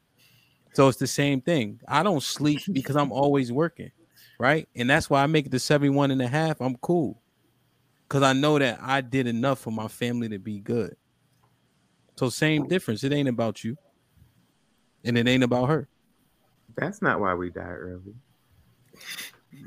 [0.75, 1.81] So it's the same thing.
[1.87, 3.93] I don't sleep because I'm always working,
[4.41, 4.69] right?
[4.75, 6.61] And that's why I make it to 71 and a half.
[6.61, 7.23] I'm cool.
[8.15, 10.95] Because I know that I did enough for my family to be good.
[12.17, 13.03] So same difference.
[13.03, 13.77] It ain't about you.
[15.05, 15.89] And it ain't about her.
[16.77, 18.15] That's not why we die early.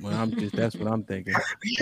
[0.02, 1.34] Well, I'm just that's what I'm thinking.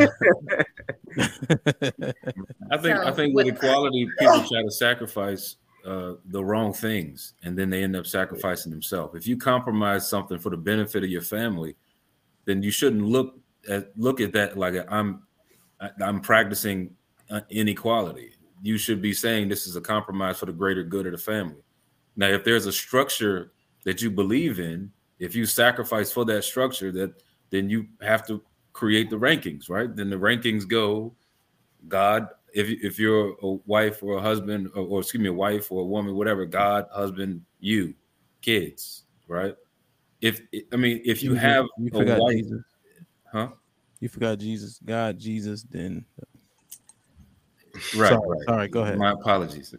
[2.71, 7.55] I think I think with equality, people try to sacrifice uh, the wrong things, and
[7.55, 9.13] then they end up sacrificing themselves.
[9.13, 11.75] If you compromise something for the benefit of your family,
[12.45, 15.24] then you shouldn't look at look at that like I'm
[16.01, 16.91] I'm practicing
[17.29, 18.31] uh, inequality.
[18.61, 21.61] You should be saying this is a compromise for the greater good of the family.
[22.15, 23.51] Now, if there's a structure
[23.83, 28.41] that you believe in, if you sacrifice for that structure, that then you have to
[28.73, 29.93] create the rankings, right?
[29.95, 31.15] Then the rankings go
[31.87, 32.27] God.
[32.53, 35.81] If if you're a wife or a husband, or, or excuse me, a wife or
[35.81, 37.93] a woman, whatever, God, husband, you,
[38.41, 39.53] kids, right?
[40.21, 42.61] If I mean, if you, You- have you a wife, Jesus.
[43.31, 43.49] huh?
[44.05, 46.05] You forgot Jesus, God, Jesus, then
[47.73, 48.45] Right, Sorry, right.
[48.45, 48.99] sorry, go ahead.
[48.99, 49.73] My apologies.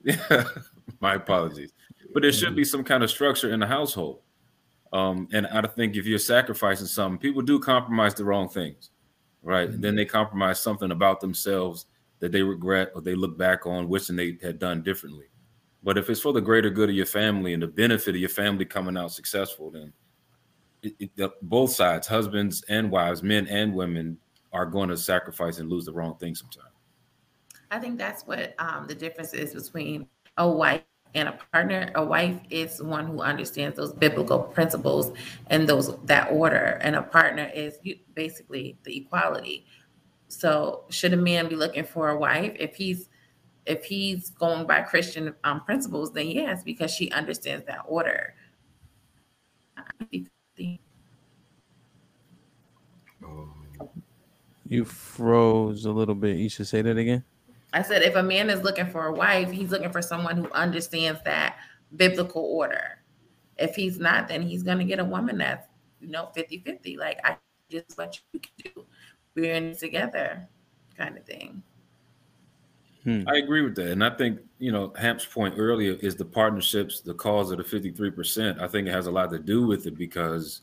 [1.01, 1.71] My apologies.
[2.13, 4.23] But there should be some kind of structure in the household.
[4.93, 8.91] Um, and I think if you're sacrificing something, people do compromise the wrong things,
[9.45, 9.69] right?
[9.69, 11.87] And then they compromise something about themselves
[12.19, 15.27] that they regret or they look back on wishing they had done differently.
[15.85, 18.29] But if it's for the greater good of your family and the benefit of your
[18.29, 19.93] family coming out successful, then
[20.99, 24.19] it, the- both sides, husbands and wives, men and women,
[24.53, 26.71] are going to sacrifice and lose the wrong thing sometimes.
[27.71, 30.07] I think that's what um, the difference is between
[30.39, 30.83] a wife
[31.15, 31.91] and a partner.
[31.95, 35.13] A wife is one who understands those biblical principles
[35.49, 37.79] and those that order, and a partner is
[38.15, 39.67] basically the equality.
[40.29, 43.09] So, should a man be looking for a wife if he's
[43.67, 46.13] if he's going by Christian um, principles?
[46.13, 48.35] Then yes, because she understands that order.
[53.25, 53.53] Um,
[54.69, 56.37] you froze a little bit.
[56.37, 57.25] You should say that again.
[57.73, 60.51] I said, if a man is looking for a wife, he's looking for someone who
[60.53, 61.57] understands that
[61.95, 62.99] biblical order.
[63.59, 65.67] If he's not, then he's going to get a woman that's,
[66.01, 66.97] you know, 50 50.
[66.97, 67.37] Like, I
[67.71, 68.85] just what you can do.
[69.35, 70.49] We're in it together,
[70.97, 71.63] kind of thing.
[73.05, 73.23] Hmm.
[73.27, 73.93] I agree with that.
[73.93, 77.65] And I think, you know, Hamp's point earlier is the partnerships, the cause of the
[77.65, 78.61] 53%.
[78.61, 80.63] I think it has a lot to do with it because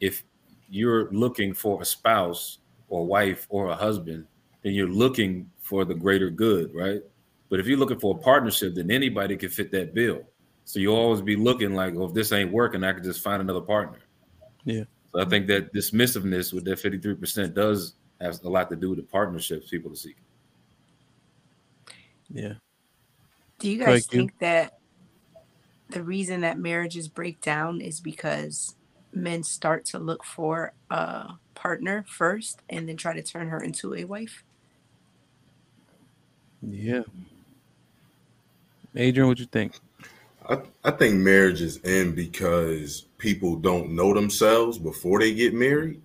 [0.00, 0.22] if
[0.68, 4.26] you're looking for a spouse or wife or a husband,
[4.62, 7.02] then you're looking for the greater good, right?
[7.50, 10.22] But if you're looking for a partnership, then anybody can fit that bill.
[10.64, 13.42] So you'll always be looking like, well, if this ain't working, I could just find
[13.42, 13.98] another partner.
[14.64, 14.84] Yeah.
[15.12, 18.98] So I think that dismissiveness with that 53% does have a lot to do with
[18.98, 20.24] the partnerships people are seeking.
[22.32, 22.54] Yeah.
[23.64, 24.18] Do you guys ahead, Q.
[24.18, 24.78] think that
[25.88, 28.76] the reason that marriages break down is because
[29.14, 33.94] men start to look for a partner first and then try to turn her into
[33.94, 34.44] a wife?
[36.60, 37.04] Yeah.
[38.94, 39.72] Adrian, what you think?
[40.46, 46.02] I, I think marriages end because people don't know themselves before they get married.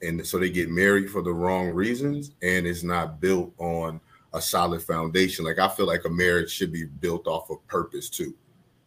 [0.00, 4.00] And so they get married for the wrong reasons and it's not built on
[4.32, 5.44] a solid foundation.
[5.44, 8.34] Like I feel like a marriage should be built off of purpose too,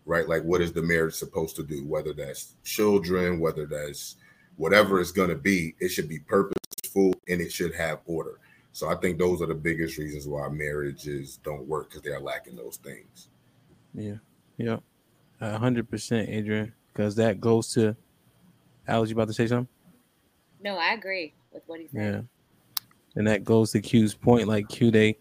[0.06, 0.28] right?
[0.28, 1.86] Like what is the marriage supposed to do?
[1.86, 4.16] Whether that's children, whether that's
[4.58, 8.40] whatever it's going to be, it should be purposeful and it should have order.
[8.72, 12.56] So I think those are the biggest reasons why marriages don't work because they're lacking
[12.56, 13.30] those things.
[13.94, 14.16] Yeah.
[14.58, 14.78] Yeah.
[15.42, 16.74] A hundred percent, Adrian.
[16.92, 17.96] Because that goes to
[18.88, 19.68] Alex, you about to say something?
[20.62, 22.14] No, I agree with what he said.
[22.14, 22.22] Yeah.
[23.16, 24.48] And that goes to Q's point.
[24.48, 25.18] Like Q, they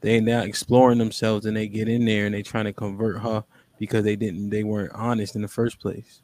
[0.00, 3.44] they now exploring themselves and they get in there and they trying to convert her
[3.78, 6.22] because they didn't they weren't honest in the first place.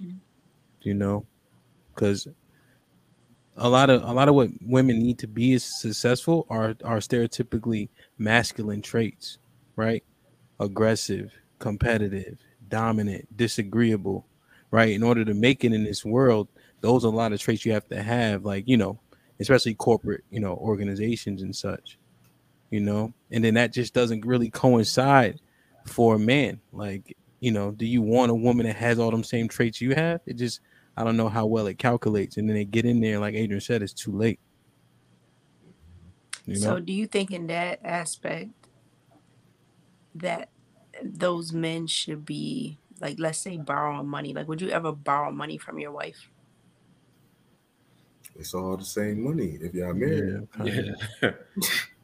[0.00, 0.18] Mm-hmm.
[0.82, 1.26] You know?
[1.94, 2.28] Because
[3.56, 6.98] a lot of a lot of what women need to be as successful are are
[6.98, 9.38] stereotypically masculine traits,
[9.76, 10.04] right?
[10.60, 14.26] Aggressive, competitive, dominant, disagreeable,
[14.70, 14.90] right?
[14.90, 16.48] In order to make it in this world,
[16.80, 18.98] those are a lot of traits you have to have, like you know,
[19.40, 21.98] especially corporate, you know, organizations and such,
[22.70, 25.40] you know, and then that just doesn't really coincide
[25.86, 26.60] for a man.
[26.72, 29.94] Like you know, do you want a woman that has all them same traits you
[29.94, 30.20] have?
[30.26, 30.60] It just
[30.96, 33.60] I don't know how well it calculates, and then they get in there, like Adrian
[33.60, 34.40] said, it's too late.
[36.44, 36.60] You know?
[36.60, 38.50] So, do you think in that aspect
[40.14, 40.48] that
[41.02, 44.32] those men should be like, let's say, borrowing money?
[44.32, 46.30] Like, would you ever borrow money from your wife?
[48.34, 50.46] It's all the same money if y'all married.
[50.62, 51.36] Yeah, kinda.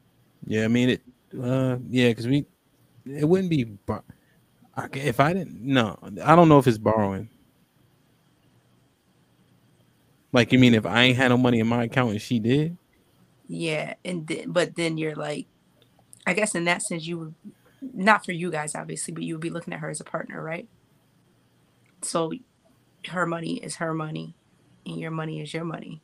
[0.45, 1.01] Yeah, I mean it.
[1.33, 2.45] Uh, yeah, because we,
[3.05, 3.77] it wouldn't be.
[4.93, 7.29] If I didn't, no, I don't know if it's borrowing.
[10.31, 12.77] Like you mean if I ain't had no money in my account and she did?
[13.47, 15.47] Yeah, and then, but then you're like,
[16.27, 17.35] I guess in that sense, you would
[17.93, 20.41] not for you guys obviously, but you would be looking at her as a partner,
[20.43, 20.67] right?
[22.01, 22.33] So,
[23.07, 24.35] her money is her money,
[24.85, 26.01] and your money is your money,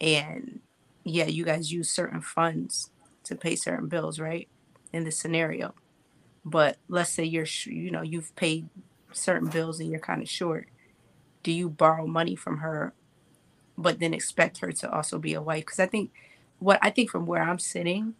[0.00, 0.60] and
[1.04, 2.90] yeah, you guys use certain funds
[3.24, 4.48] to pay certain bills, right?
[4.92, 5.74] In this scenario,
[6.44, 8.68] but let's say you're, you know, you've paid
[9.12, 10.68] certain bills and you're kind of short.
[11.42, 12.92] Do you borrow money from her
[13.78, 16.12] but then expect her to also be a wife because i think
[16.60, 18.14] what i think from where i'm sitting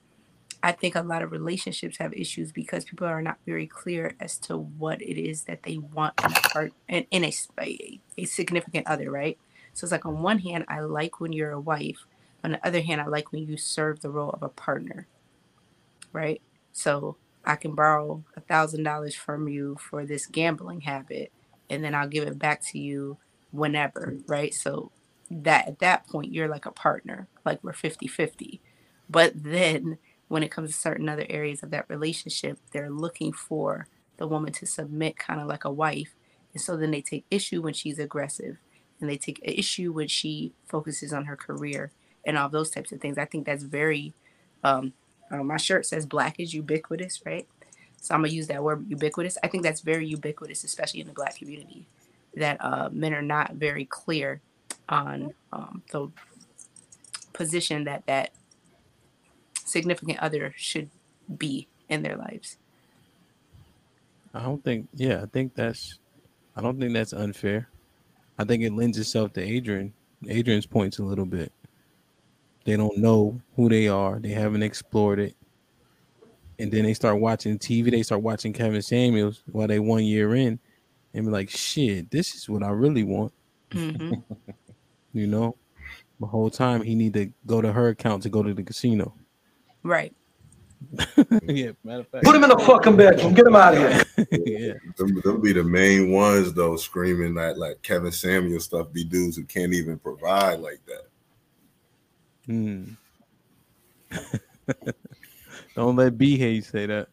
[0.62, 4.38] i think a lot of relationships have issues because people are not very clear as
[4.38, 8.24] to what it is that they want in a part in, in a, a a
[8.24, 9.38] significant other right
[9.74, 12.06] so it's like on one hand i like when you're a wife
[12.44, 15.08] on the other hand i like when you serve the role of a partner
[16.12, 16.42] right?
[16.72, 21.32] So i can borrow a thousand dollars from you for this gambling habit
[21.70, 23.18] and then i'll give it back to you
[23.52, 24.54] whenever right?
[24.54, 24.92] So
[25.30, 28.60] that at that point you're like a partner like we're 50 50
[29.10, 33.88] but then when it comes to certain other areas of that relationship they're looking for
[34.18, 36.14] the woman to submit kind of like a wife
[36.54, 38.58] and so then they take issue when she's aggressive
[39.00, 41.92] and they take issue when she focuses on her career
[42.26, 44.12] and all those types of things i think that's very
[44.62, 44.92] um
[45.30, 47.46] uh, my shirt says black is ubiquitous right
[48.00, 51.12] so i'm gonna use that word ubiquitous i think that's very ubiquitous especially in the
[51.12, 51.86] black community
[52.36, 54.40] that uh, men are not very clear
[54.88, 56.08] on um, the
[57.32, 58.30] position that that
[59.64, 60.90] significant other should
[61.36, 62.56] be in their lives.
[64.32, 64.88] I don't think.
[64.94, 65.98] Yeah, I think that's.
[66.56, 67.68] I don't think that's unfair.
[68.38, 69.92] I think it lends itself to Adrian.
[70.28, 71.52] Adrian's points a little bit.
[72.64, 74.18] They don't know who they are.
[74.18, 75.36] They haven't explored it.
[76.58, 77.90] And then they start watching TV.
[77.90, 80.58] They start watching Kevin Samuels while they one year in,
[81.12, 83.32] and be like, "Shit, this is what I really want."
[83.72, 84.12] hmm
[85.12, 85.56] You know,
[86.18, 89.14] the whole time he need to go to her account to go to the casino.
[89.84, 90.12] Right.
[91.44, 92.24] yeah, matter of fact.
[92.24, 93.34] Put him in the fucking bedroom.
[93.34, 94.02] Get him out of here.
[94.30, 94.72] yeah.
[94.96, 99.36] Them, them be the main ones though, screaming that like Kevin Samuel stuff be dudes
[99.36, 101.06] who can't even provide like that.
[102.46, 102.84] Hmm.
[105.74, 107.08] Don't let B Hayes say that.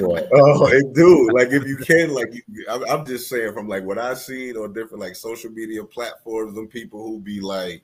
[0.00, 1.30] oh, it do.
[1.32, 4.56] Like if you can, like you, I'm, I'm just saying from like what I've seen
[4.56, 7.82] on different like social media platforms, and people who be like,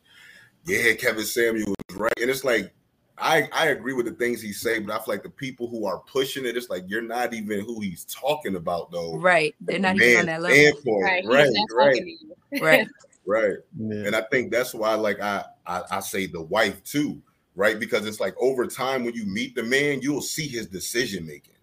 [0.65, 2.73] "Yeah, Kevin Samuel is right," and it's like
[3.21, 5.87] I I agree with the things he say, but I feel like the people who
[5.87, 9.17] are pushing it, it's like you're not even who he's talking about though.
[9.17, 9.55] Right.
[9.61, 10.57] They're not even on that Man level.
[10.57, 11.05] standpoint.
[11.05, 11.25] Right.
[11.27, 12.65] Right, right, talking to you.
[12.65, 12.89] Right.
[13.29, 13.57] right.
[13.79, 14.07] Yeah.
[14.07, 17.23] And I think that's why, like, I, I I say the wife too,
[17.55, 17.79] right?
[17.79, 21.55] Because it's like over time when you meet the man, you'll see his decision making.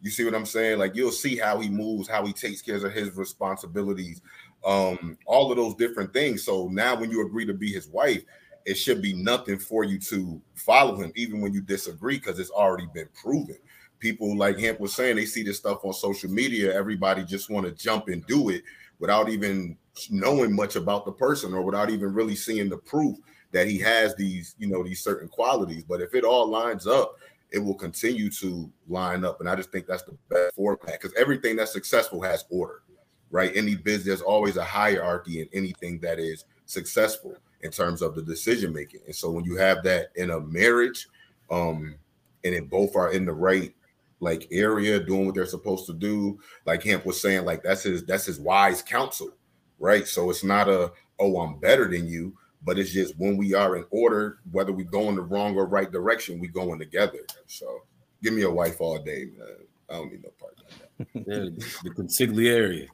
[0.00, 0.78] You see what I'm saying?
[0.78, 4.20] Like you'll see how he moves, how he takes care of his responsibilities,
[4.62, 6.44] um, all of those different things.
[6.44, 8.22] So now when you agree to be his wife,
[8.66, 12.50] it should be nothing for you to follow him, even when you disagree, because it's
[12.50, 13.56] already been proven.
[13.98, 16.74] People like Hamp was saying, they see this stuff on social media.
[16.74, 18.62] Everybody just want to jump and do it
[18.98, 19.78] without even
[20.10, 23.16] knowing much about the person or without even really seeing the proof
[23.52, 25.84] that he has these, you know, these certain qualities.
[25.84, 27.16] But if it all lines up,
[27.52, 29.40] it will continue to line up.
[29.40, 32.82] And I just think that's the best format because everything that's successful has order,
[33.30, 33.52] right?
[33.54, 38.22] Any business, there's always a hierarchy in anything that is successful in terms of the
[38.22, 39.00] decision making.
[39.06, 41.08] And so when you have that in a marriage,
[41.50, 41.94] um,
[42.42, 43.72] and then both are in the right
[44.20, 48.04] like area doing what they're supposed to do, like Hamp was saying, like that's his
[48.04, 49.30] that's his wise counsel,
[49.78, 50.06] right?
[50.06, 53.76] So it's not a oh, I'm better than you, but it's just when we are
[53.76, 57.20] in order, whether we go in the wrong or right direction, we going together.
[57.46, 57.82] So
[58.22, 59.48] give me a wife all day, man.
[59.88, 60.64] I don't need no partner.
[61.14, 61.50] Yeah,
[61.82, 62.86] the consigliere.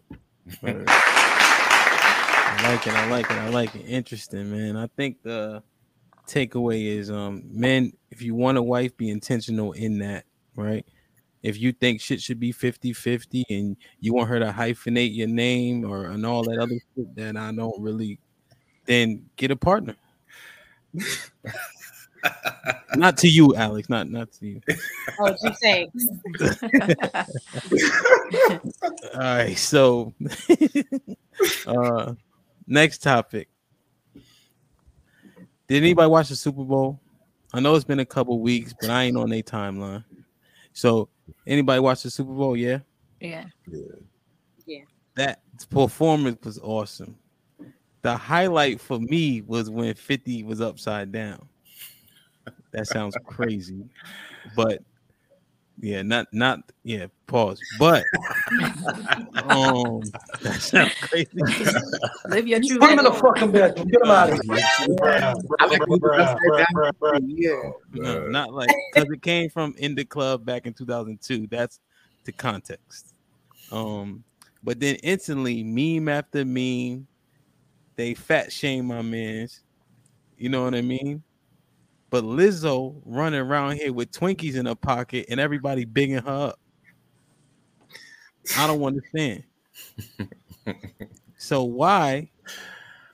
[0.62, 0.72] I
[2.62, 2.92] like it.
[2.92, 3.36] I like it.
[3.36, 3.84] I like it.
[3.86, 4.76] Interesting, man.
[4.76, 5.62] I think the
[6.26, 10.24] takeaway is um men, if you want a wife, be intentional in that,
[10.56, 10.86] right?
[11.42, 15.90] If you think shit should be 50-50 and you want her to hyphenate your name
[15.90, 18.18] or and all that other shit that I don't really
[18.86, 19.96] then get a partner.
[22.96, 23.88] not to you, Alex.
[23.88, 24.60] Not not to you.
[25.18, 26.06] Oh, gee, thanks.
[29.14, 30.12] All right, so
[31.66, 32.12] uh
[32.66, 33.48] next topic.
[35.68, 37.00] Did anybody watch the Super Bowl?
[37.54, 40.04] I know it's been a couple weeks, but I ain't on their timeline.
[40.72, 41.08] So
[41.46, 42.56] anybody watch the Super Bowl?
[42.56, 42.78] Yeah.
[43.20, 43.44] Yeah.
[44.66, 44.82] Yeah.
[45.14, 47.16] That performance was awesome.
[48.02, 51.46] The highlight for me was when 50 was upside down.
[52.72, 53.84] That sounds crazy,
[54.56, 54.82] but
[55.80, 57.60] yeah, not not yeah, pause.
[57.78, 58.04] But
[59.44, 60.02] um
[60.42, 61.30] that sounds crazy.
[62.28, 62.80] Live your truth.
[62.80, 63.88] Put him in the fucking bedroom.
[63.88, 64.58] Get him out of here.
[65.58, 66.36] I like when he was
[66.72, 67.30] upside down.
[67.30, 67.70] Yeah.
[67.92, 71.46] No, not like because it came from in the club back in 2002.
[71.46, 71.80] That's
[72.24, 73.14] the context.
[73.72, 74.22] Um,
[74.62, 77.06] but then instantly, meme after meme,
[77.96, 79.62] they fat shame my man's.
[80.36, 81.22] You know what I mean?
[82.10, 86.60] But Lizzo running around here with Twinkies in her pocket and everybody bigging her up.
[88.58, 89.44] I don't understand.
[91.38, 92.28] so why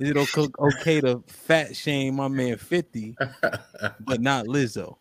[0.01, 3.17] is it okay, to fat shame my man 50,
[4.01, 4.97] but not Lizzo?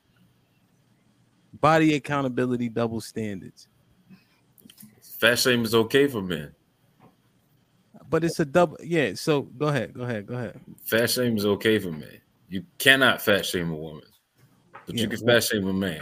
[1.53, 3.67] Body accountability, double standards.
[5.01, 6.53] Fat shame is okay for men.
[8.09, 8.77] But it's a double.
[8.83, 9.13] Yeah.
[9.15, 9.93] So go ahead.
[9.93, 10.27] Go ahead.
[10.27, 10.59] Go ahead.
[10.83, 12.19] Fat shame is okay for men.
[12.49, 14.03] You cannot fat shame a woman,
[14.85, 16.01] but Yeah, you can well- fat shame a man.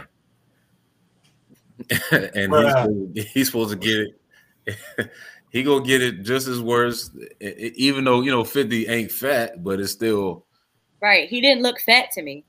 [2.12, 3.14] and Bruh.
[3.14, 4.06] he's, he's supposed to get
[4.66, 5.10] it.
[5.50, 9.80] he gonna get it just as worse, even though you know 50 ain't fat, but
[9.80, 10.46] it's still
[11.00, 11.28] Right.
[11.28, 12.44] He didn't look fat to me.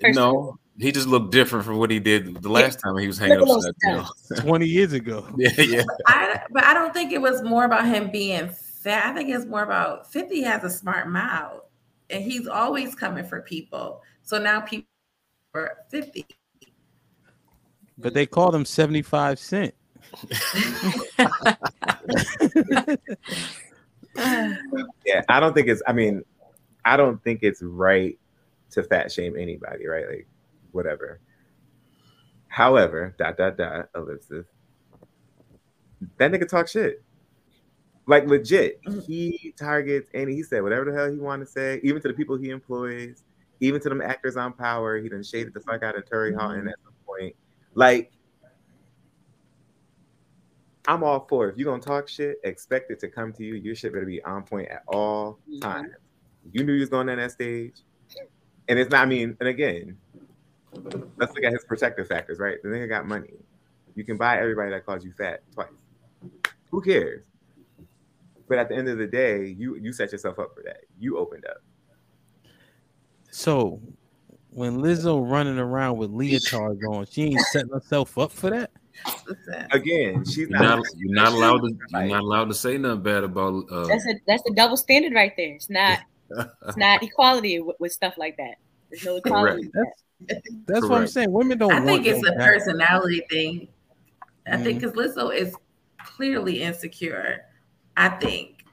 [0.00, 0.12] Personally.
[0.14, 0.58] no.
[0.78, 3.58] He just looked different from what he did the last time he was hanging Look
[3.64, 4.06] upside down.
[4.40, 5.26] 20 years ago.
[5.38, 5.82] yeah, yeah.
[6.06, 9.06] I, but I don't think it was more about him being fat.
[9.06, 11.62] I think it's more about 50 has a smart mouth
[12.10, 14.02] and he's always coming for people.
[14.22, 14.86] So now people
[15.54, 16.26] are 50.
[17.98, 19.74] But they called him 75 Cent.
[25.04, 25.82] Yeah, I don't think it's.
[25.86, 26.22] I mean,
[26.84, 28.18] I don't think it's right
[28.70, 30.06] to fat shame anybody, right?
[30.08, 30.26] Like,
[30.72, 31.20] whatever.
[32.48, 34.46] However, dot dot dot ellipsis.
[36.18, 37.02] That nigga talk shit.
[38.08, 42.00] Like legit, he targets and he said whatever the hell he wanted to say, even
[42.02, 43.24] to the people he employs,
[43.60, 44.98] even to them actors on Power.
[44.98, 47.34] He done shaded the fuck out of Naturi Naughton at some point.
[47.74, 48.12] Like,
[50.88, 51.52] I'm all for it.
[51.52, 53.54] if you're gonna talk shit, expect it to come to you.
[53.54, 55.60] Your shit better be on point at all Mhm.
[55.60, 55.90] times.
[56.52, 57.82] You knew you was going on that stage,
[58.68, 59.02] and it's not.
[59.02, 59.98] I mean, and again,
[61.16, 62.62] let's look at his protective factors, right?
[62.62, 63.34] The nigga got money.
[63.96, 65.66] You can buy everybody that calls you fat twice.
[66.70, 67.24] Who cares?
[68.48, 70.82] But at the end of the day, you you set yourself up for that.
[70.98, 71.58] You opened up.
[73.30, 73.80] So
[74.50, 78.70] when Lizzo running around with leotards on, she ain't setting herself up for that.
[79.72, 80.78] Again, she's You're not.
[80.78, 84.06] not, you're not allowed to you're not allowed to say nothing bad about uh That's
[84.06, 85.54] a that's a double standard right there.
[85.54, 86.00] It's not
[86.66, 88.54] it's not equality with, with stuff like that.
[88.90, 89.66] There's no equality.
[89.66, 89.72] with
[90.28, 90.42] that.
[90.66, 91.30] That's what I'm saying.
[91.30, 92.46] Women don't I want think it's a back.
[92.46, 93.68] personality thing.
[94.46, 94.88] I think Mm-hmm.
[94.92, 95.54] because Lizzo is
[96.02, 97.42] clearly insecure.
[97.96, 98.64] I think,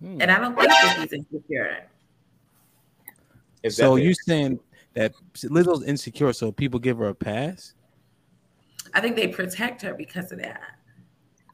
[0.00, 0.20] Hmm.
[0.20, 1.88] and I don't think that he's insecure.
[3.64, 4.60] So definitely- you saying
[4.94, 7.74] that Lizzo's insecure, so people give her a pass?
[8.94, 10.60] I think they protect her because of that.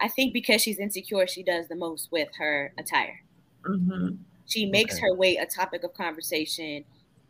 [0.00, 3.22] I think because she's insecure, she does the most with her attire.
[3.62, 4.18] Mhm.
[4.46, 5.02] She makes Okay.
[5.02, 6.84] her weight a topic of conversation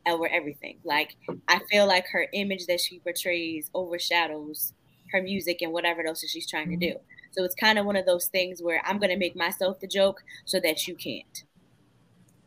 [0.06, 0.78] over everything.
[0.84, 1.16] Like
[1.48, 4.72] I feel like her image that she portrays overshadows
[5.12, 6.94] her music and whatever else that she's trying to mm-hmm.
[6.94, 7.00] do.
[7.32, 10.22] So it's kind of one of those things where I'm gonna make myself the joke
[10.44, 11.44] so that you can't.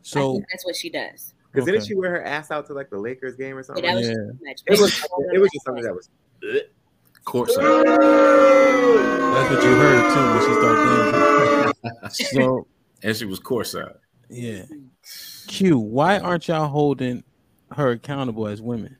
[0.01, 1.34] So that's what she does.
[1.51, 3.84] Because didn't she wear her ass out to like the Lakers game or Yeah, something?
[3.86, 4.53] that was Yeah.
[4.68, 6.09] it was it was just something that was
[7.26, 7.86] courtside.
[9.34, 11.74] that's what you heard too when she started
[12.12, 12.32] dancing.
[12.34, 12.68] So
[13.03, 13.97] And she was courtside.
[14.30, 14.66] yeah.
[14.66, 14.88] Mm.
[15.47, 17.24] Q, why aren't y'all holding
[17.72, 18.97] her accountable as women?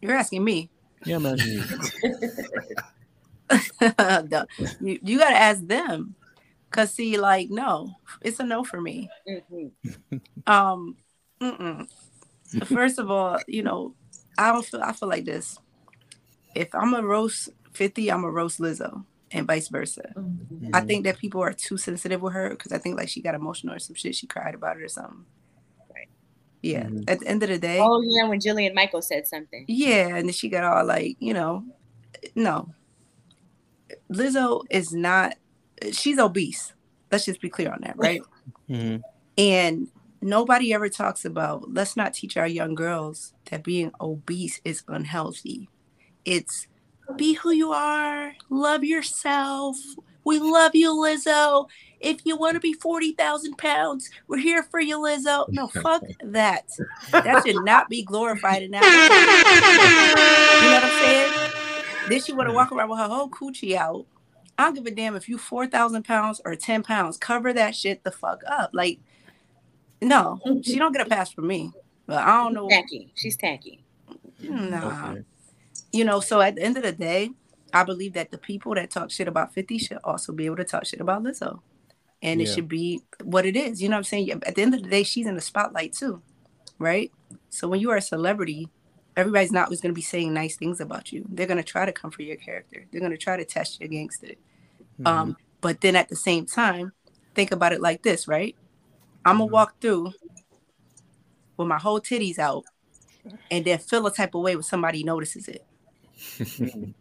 [0.00, 0.70] You're asking me.
[1.04, 1.62] Yeah, I'm you.
[3.80, 4.46] The-
[4.80, 6.14] you, you got to ask them.
[6.70, 9.10] Cause see, like, no, it's a no for me.
[9.28, 9.72] Mhm.
[10.46, 10.96] Um,
[11.40, 11.88] mm-mm.
[12.66, 13.94] first of all, you know,
[14.38, 14.80] I don't feel.
[14.80, 15.58] I feel like this.
[16.54, 20.12] If I'm a roast fifty, I'm a roast Lizzo, and vice versa.
[20.16, 20.70] Mhm.
[20.72, 23.34] I think that people are too sensitive with her because I think like she got
[23.34, 24.14] emotional or some shit.
[24.14, 25.24] She cried about it or something.
[26.62, 26.72] Right.
[26.72, 26.84] Yeah.
[26.84, 27.04] Mhm.
[27.08, 29.64] At the end of the day, Oh yeah, when Jillian Michael said something.
[29.68, 31.64] yeah, and then she got all like, you know,
[32.34, 32.68] no.
[34.12, 35.36] Lizzo is not.
[35.92, 36.72] She's obese.
[37.10, 38.22] Let's just be clear on that, right?
[38.68, 39.02] Mhm.
[39.38, 39.88] And
[40.20, 45.68] nobody ever talks about let's not teach our young girls that being obese is unhealthy.
[46.24, 46.68] It's
[47.16, 49.76] be who you are, love yourself.
[50.24, 51.66] We love you, Lizzo.
[52.00, 55.48] If you want to be 40,000 pounds, we're here for you, Lizzo.
[55.50, 56.68] No, fuck that.
[57.10, 58.82] That should not be glorified in that.
[60.62, 62.08] You know what I'm saying?
[62.08, 64.06] Then she want to walk around with her whole coochie out.
[64.58, 67.16] I don't give a damn if you 4,000 pounds or 10 pounds.
[67.16, 68.70] Cover that shit the fuck up.
[68.72, 68.98] Like,
[70.02, 71.72] no, she don't get a pass from me.
[72.06, 72.68] But I don't know.
[72.68, 73.12] Tacky.
[73.14, 73.84] She's tacky.
[74.42, 75.16] Nah.
[75.92, 77.30] You know, so at the end of the day,
[77.72, 80.64] I believe that the people that talk shit about 50 should also be able to
[80.64, 81.60] talk shit about Lizzo.
[82.22, 83.80] And it should be what it is.
[83.80, 84.30] You know what I'm saying?
[84.30, 86.22] At the end of the day, she's in the spotlight too.
[86.78, 87.10] Right?
[87.48, 88.68] So when you are a celebrity,
[89.16, 91.24] everybody's not always going to be saying nice things about you.
[91.28, 92.86] They're going to try to come for your character.
[92.90, 94.38] They're going to try to test you against it.
[95.04, 96.92] Um, but then at the same time,
[97.34, 98.56] think about it like this, right?
[99.24, 100.12] I'm gonna walk through
[101.56, 102.64] with my whole titties out
[103.50, 105.64] and then feel a type of way when somebody notices it.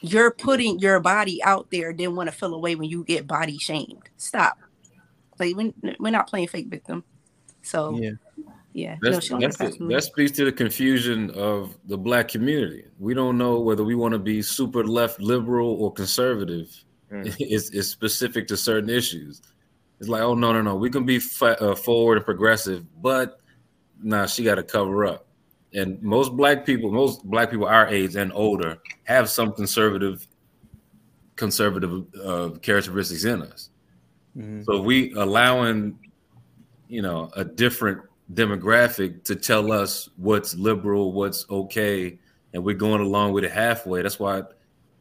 [0.00, 3.58] You're putting your body out there, then want to feel away when you get body
[3.58, 4.08] shamed.
[4.16, 4.58] Stop.
[5.38, 7.04] Like we, we're not playing fake victim.
[7.62, 8.10] So Yeah.
[8.72, 12.84] yeah, That's, she that's a the- that speaks to the confusion of the black community.
[12.98, 16.68] We don't know whether we want to be super left, liberal, or conservative.
[17.10, 17.34] Mm.
[17.40, 19.42] It's, it's specific to certain issues.
[20.00, 23.38] It's like, oh no, no, no, we can be fa- uh, forward and progressive, but
[24.02, 25.26] nah, she got to cover up.
[25.74, 30.26] And most black people, most black people our age and older, have some conservative,
[31.36, 33.70] conservative uh, characteristics in us.
[34.36, 34.64] Mhm.
[34.64, 35.98] So if we allowing,
[36.88, 38.02] you know, a different
[38.34, 42.18] demographic to tell us what's liberal, what's okay,
[42.52, 44.02] and we're going along with it halfway.
[44.02, 44.42] That's why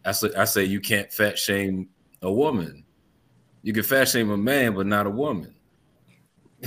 [0.05, 1.89] I say I say you can't fat shame
[2.21, 2.83] a woman.
[3.63, 5.53] You can fat shame a man, but not a woman.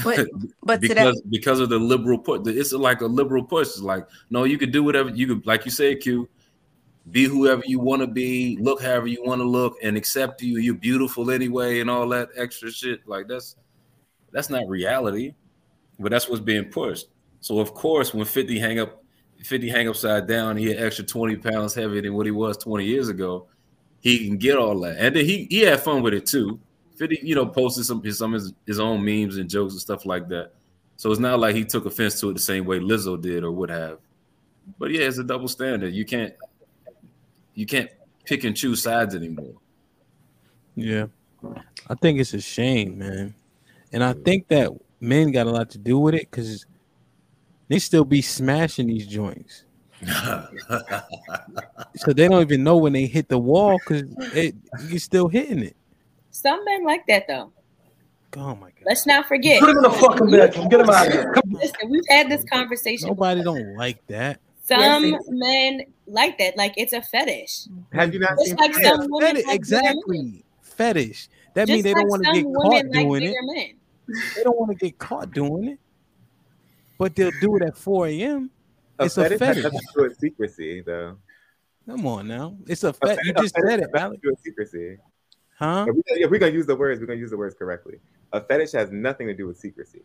[0.03, 0.27] But
[0.63, 2.47] but because because of the liberal push.
[2.47, 3.69] It's like a liberal push.
[3.69, 6.29] It's like, no, you could do whatever you could, like you said, Q,
[7.11, 10.59] be whoever you want to be, look however you want to look, and accept you.
[10.59, 13.07] You're beautiful anyway, and all that extra shit.
[13.07, 13.57] Like that's
[14.33, 15.35] that's not reality,
[15.99, 17.07] but that's what's being pushed.
[17.41, 19.05] So of course, when 50 hang up,
[19.45, 22.85] 50 hang upside down, he had extra 20 pounds heavier than what he was 20
[22.85, 23.49] years ago.
[24.01, 26.61] He can get all that, and then he he had fun with it too.
[26.97, 29.81] 50, you know, posted some his some of his, his own memes and jokes and
[29.81, 30.53] stuff like that.
[30.97, 33.51] So it's not like he took offense to it the same way Lizzo did or
[33.51, 33.99] would have.
[34.79, 35.93] But yeah, it's a double standard.
[35.93, 36.35] You can't
[37.55, 37.91] you can't
[38.25, 39.55] pick and choose sides anymore.
[40.75, 41.07] Yeah.
[41.89, 43.35] I think it's a shame, man.
[43.93, 44.71] And I think that
[45.01, 46.67] men got a lot to do with it because
[47.69, 49.65] they still be smashing these joints.
[51.97, 54.03] So they don't even know when they hit the wall because
[54.35, 54.57] it
[54.89, 55.77] you're still hitting it.
[56.35, 57.53] Some men like that though.
[58.37, 58.83] Oh my god.
[58.85, 59.61] Let's not forget.
[59.61, 60.69] Put him in the fucking bedroom.
[60.69, 61.33] Get him out of here.
[61.33, 63.07] Come Listen, we've had this conversation.
[63.09, 64.41] Nobody don't like that.
[64.65, 67.67] Some Yes, men like that, like it's a fetish.
[67.93, 68.57] Have you not Just seen?
[68.57, 69.85] like Yeah, some women fetish, like bigger men.
[69.85, 70.45] exactly.
[70.63, 71.29] Fetish.
[71.55, 73.37] That means they like don't want to get caught like doing it.
[73.43, 73.75] men.
[74.35, 75.79] They don't want to get caught doing it.
[76.99, 78.51] But they'll do it at 4 a.m.
[78.99, 79.63] A It's a fetish has fetish.
[79.65, 81.17] nothing to do with secrecy, though.
[81.87, 82.57] Come on now.
[82.67, 83.19] It's a A fet.
[83.23, 84.21] You fetish- a just fetish said it, nothing Alex.
[84.23, 84.97] to do with secrecy.
[85.59, 85.87] Huh?
[85.89, 87.99] If, we, if we're gonna use the words, we're gonna use the words correctly.
[88.33, 90.03] A fetish has nothing to do with secrecy.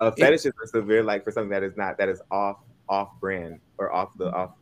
[0.00, 2.56] A fetish is a severe like for something that is not that is off
[2.88, 4.52] off brand or off the off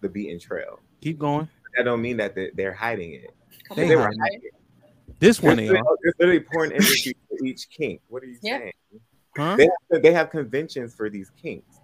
[0.00, 0.80] the beaten trail.
[1.00, 1.48] Keep going.
[1.76, 3.34] That don't mean that they- they're hiding it.
[3.74, 4.54] They They were hiding hiding it.
[5.18, 5.82] This one There's they are.
[5.82, 8.00] literally, there's literally porn industry for each kink.
[8.08, 8.58] What are you Yeah.
[8.58, 8.72] saying?
[9.36, 9.56] Huh?
[9.56, 11.80] They have, they have conventions for these kinks.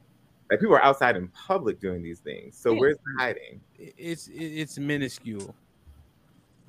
[0.51, 2.57] Like people are outside in public doing these things.
[2.57, 2.81] So Yeah.
[2.81, 3.61] where's the hiding?
[3.77, 5.55] It's it's minuscule.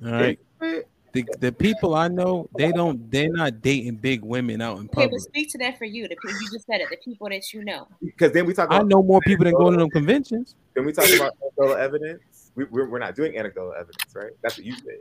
[0.04, 0.38] All right.
[0.60, 4.86] It- The, the people I know, they don't they're not dating big women out in
[4.86, 5.06] public.
[5.06, 5.22] Okay, but public.
[5.22, 6.06] speak to that for you.
[6.08, 6.90] The people you just said it.
[6.90, 7.88] The people that you know.
[8.04, 10.56] Because then we talk I know more people than go to them conventions.
[10.74, 12.20] then we talk about anecdotal evidence.
[12.56, 14.32] We, we're, we're not doing anecdotal evidence, right?
[14.42, 14.96] That's what you said.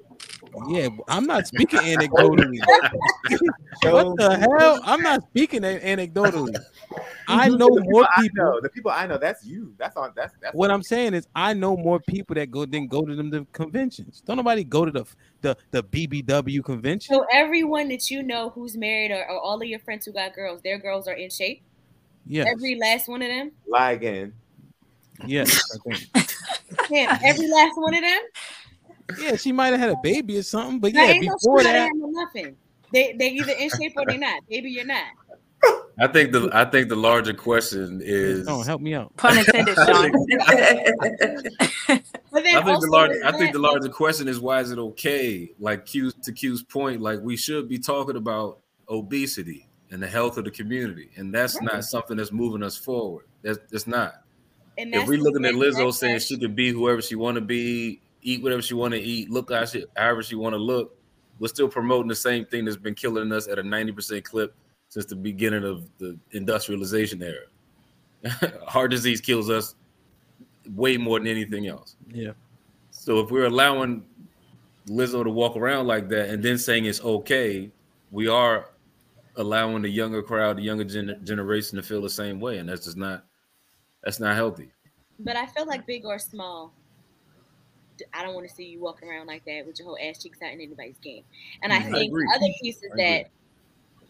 [0.68, 2.60] Yeah, I'm not speaking anecdotally.
[3.84, 4.82] what the hell?
[4.84, 6.54] I'm not speaking anecdotally.
[7.30, 8.44] I know the more I people.
[8.44, 9.74] know, the people I know, that's you.
[9.78, 10.12] That's on.
[10.18, 13.16] That's that's What I'm saying is, I know more people that go than go to
[13.16, 14.22] them the conventions.
[14.26, 15.06] Don't nobody go to the
[15.42, 17.16] the the BBW convention.
[17.16, 20.34] So everyone that you know who's married or, or all of your friends who got
[20.36, 21.64] girls, their girls are in shape.
[22.28, 22.46] Yeah.
[22.48, 23.52] Every last one of them.
[23.68, 24.34] lie again.
[25.26, 25.62] yes.
[26.86, 27.24] I think.
[27.24, 28.22] Every last one of them.
[29.20, 31.92] Yeah, she might have had a baby or something, but yeah, ain't no before that,
[31.94, 32.56] nothing.
[32.92, 34.42] They they either in shape or they not.
[34.50, 35.06] Baby, you're not.
[35.98, 39.16] I think the I think the larger question is oh, help me out.
[39.16, 40.12] Pun intended, Sean.
[42.32, 44.70] But then I think also the larger I think the larger question is why is
[44.70, 45.54] it okay?
[45.58, 48.60] Like Q to Q's point, like we should be talking about
[48.90, 51.76] obesity and the health of the community, and that's Right.
[51.76, 53.26] not something that's moving us forward.
[53.42, 54.25] That's that's not.
[54.78, 57.36] And If we're looking at thing, Lizzo that's- saying she could be whoever she want
[57.36, 60.58] to be, eat whatever she want to eat, look how she, however she want to
[60.58, 60.98] look,
[61.40, 64.54] we're still promoting the same thing that's been killing us at a ninety percent clip
[64.90, 67.46] since the beginning of the industrialization era.
[68.68, 69.76] Heart disease kills us
[70.76, 71.96] way more than anything else.
[72.12, 72.32] Yeah.
[72.92, 74.04] So if we're allowing
[74.88, 77.70] Lizzo to walk around like that and then saying it's okay,
[78.12, 78.70] we are
[79.36, 82.86] allowing the younger crowd, the younger gen- generation to feel the same way, and that's
[82.86, 83.26] just not
[84.06, 84.72] that's not healthy.
[85.20, 86.74] But I feel like big or small,
[88.14, 90.42] I don't want to see you walking around like that with your whole ass cheeks
[90.42, 91.24] out in anybody's game.
[91.62, 91.94] And I Mhm.
[91.96, 92.28] I think agree.
[92.28, 93.26] the other piece is that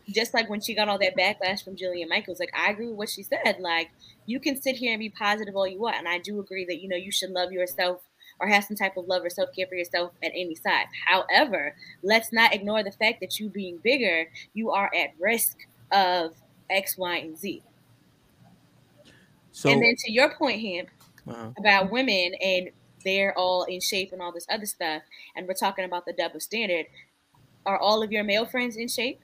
[0.09, 2.97] just like when she got all that backlash from Jillian Michaels, like I agree with
[2.97, 3.59] what she said.
[3.59, 3.91] Like
[4.25, 6.81] you can sit here and be positive all you want, and I do agree that
[6.81, 8.03] you know you should love yourself
[8.39, 10.87] or have some type of love or self care for yourself at any size.
[11.07, 15.57] However, let's not ignore the fact that you being bigger, you are at risk
[15.91, 16.35] of
[16.69, 17.63] X, Y, and Z.
[19.55, 20.89] So and then to your point, Hamp,
[21.29, 22.69] uh, about women and
[23.05, 25.01] they're all in shape and all this other stuff,
[25.37, 26.87] and we're talking about the double standard.
[27.65, 29.21] Are all of your male friends in shape?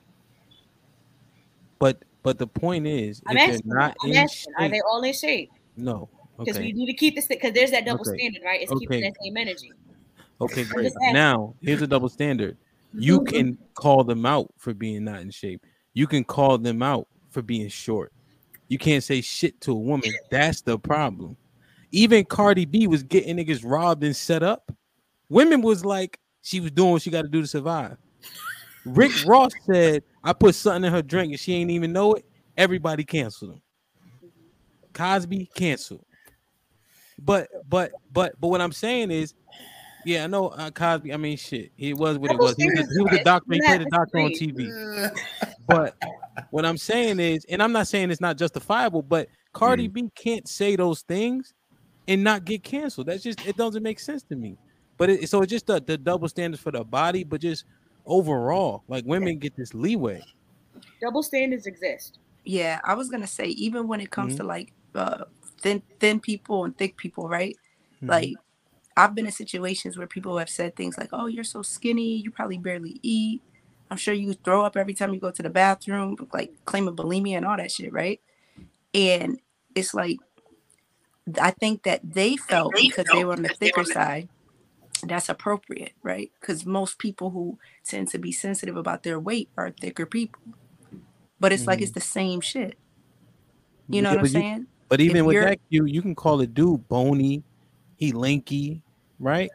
[1.79, 3.61] but but the point is, I'm asking.
[3.65, 4.53] not I'm in asking.
[4.55, 5.49] Are shape, they all in shape?
[5.75, 6.09] no.
[6.39, 6.67] Because Okay.
[6.67, 8.17] we need to keep this because there's that double Okay.
[8.17, 8.61] standard, right?
[8.61, 9.73] It's keeping that same energy.
[10.39, 10.93] Okay, great.
[11.11, 12.57] Now, here's a double standard.
[12.93, 13.27] You Mhm.
[13.27, 15.65] can call them out for being not in shape.
[15.93, 18.13] You can call them out for being short.
[18.71, 20.09] You can't say shit to a woman.
[20.29, 21.35] That's the problem.
[21.91, 24.71] Even Cardi B was getting niggas robbed and set up.
[25.27, 27.97] Women was like, she was doing what she got to do to survive.
[28.85, 32.25] Rick Ross said, I put something in her drink and she ain't even know it.
[32.55, 33.61] Everybody canceled him.
[34.93, 36.05] Cosby canceled.
[37.19, 39.33] But but but but what I'm saying is,
[40.05, 41.13] yeah, I know uh, Cosby.
[41.13, 42.55] I mean, shit, he was what he was.
[42.55, 43.53] He was, a, he was a doctor.
[43.53, 44.31] He played a doctor on.
[44.31, 45.11] TV.
[45.67, 45.95] But
[46.51, 50.47] what I'm saying is, and I'm not saying it's not justifiable, but Cardi B can't
[50.47, 51.53] say those things
[52.07, 53.07] and not get canceled.
[53.07, 54.57] That's just it doesn't make sense to me.
[54.97, 57.65] But it, so it's just the, the double standards for the body, but just
[58.05, 60.21] overall, like women get this leeway.
[61.01, 62.19] Double standards exist.
[62.43, 64.37] Yeah, I was gonna say even when it comes Mhm.
[64.37, 65.25] to like uh
[65.59, 67.55] thin thin people and thick people, right?
[68.03, 68.09] Mhm.
[68.09, 68.33] Like
[68.97, 72.31] I've been in situations where people have said things like, "Oh, you're so skinny, you
[72.31, 73.41] probably barely eat.
[73.91, 77.37] I'm sure you throw up every time you go to the bathroom, like claiming bulimia
[77.37, 78.21] and all that shit, right?"
[78.93, 79.39] And
[79.75, 80.17] it's like
[81.39, 84.29] I think that they felt because they were on the thicker side,
[85.03, 86.31] that's appropriate, right?
[86.39, 90.41] Because most people who tend to be sensitive about their weight are thicker people.
[91.39, 91.95] But it's like it's mm-hmm.
[91.95, 92.77] the same shit.
[93.89, 94.67] You know Yeah, what I'm but you- saying?
[94.89, 97.43] But If even with that, you you can call a dude bony,
[97.95, 98.81] he lanky,
[99.19, 99.49] right?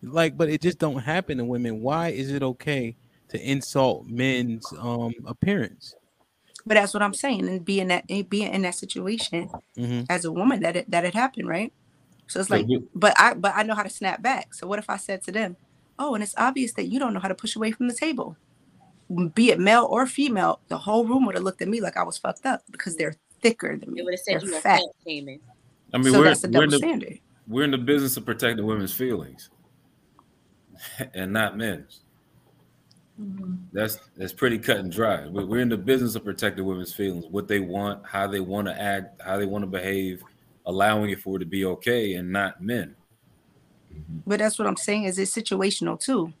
[0.00, 1.80] Like, but it just don't happen to women.
[1.80, 2.94] Why is it okay
[3.28, 5.94] to insult men's um appearance?
[6.64, 10.06] But that's what I'm saying, and being that and being in that situation Mhm.
[10.08, 11.72] as a woman that it, that it happened, right?
[12.26, 14.52] So it's So like, you- but I but I know how to snap back.
[14.54, 15.56] So what if I said to them,
[15.98, 18.36] "Oh, and it's obvious that you don't know how to push away from the table."
[19.34, 22.02] Be it male or female, the whole room would have looked at me like I
[22.02, 24.02] was fucked up because they're thicker than They me.
[24.02, 24.78] would have said They're you were fat.
[24.80, 25.40] fat shaming.
[25.94, 27.18] I mean, so we're, that's the we're in double the standard.
[27.46, 29.48] we're in the business of protecting women's feelings
[31.14, 32.00] and not men's.
[33.72, 35.26] That's that's pretty cut and dry.
[35.26, 38.68] We're, we're in the business of protecting women's feelings, what they want, how they want
[38.68, 40.22] to act, how they want to behave,
[40.66, 42.94] allowing it for it to be okay, and not men.
[44.26, 46.32] But that's what I'm saying is it's situational too.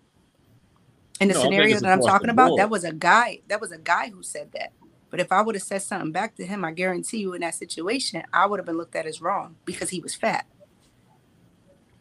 [1.20, 3.40] In the No, scenario that I'm talking about, that was a guy.
[3.48, 4.72] That was a guy who said that.
[5.10, 7.54] But if I would have said something back to him, I guarantee you in that
[7.54, 10.46] situation, I would have been looked at as wrong because he was fat.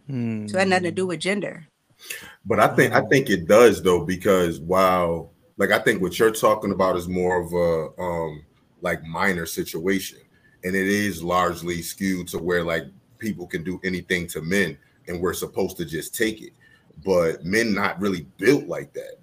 [0.08, 0.48] Hmm.
[0.48, 1.68] So it had nothing to do with gender.
[2.46, 6.32] But I think I think it does though because while like I think what you're
[6.32, 8.46] talking about is more of a um
[8.82, 10.20] like minor situation,
[10.64, 12.84] and it is largely skewed to where like
[13.18, 14.78] people can do anything to men,
[15.08, 16.54] and we're supposed to just take it.
[17.04, 19.16] But men not really built like that,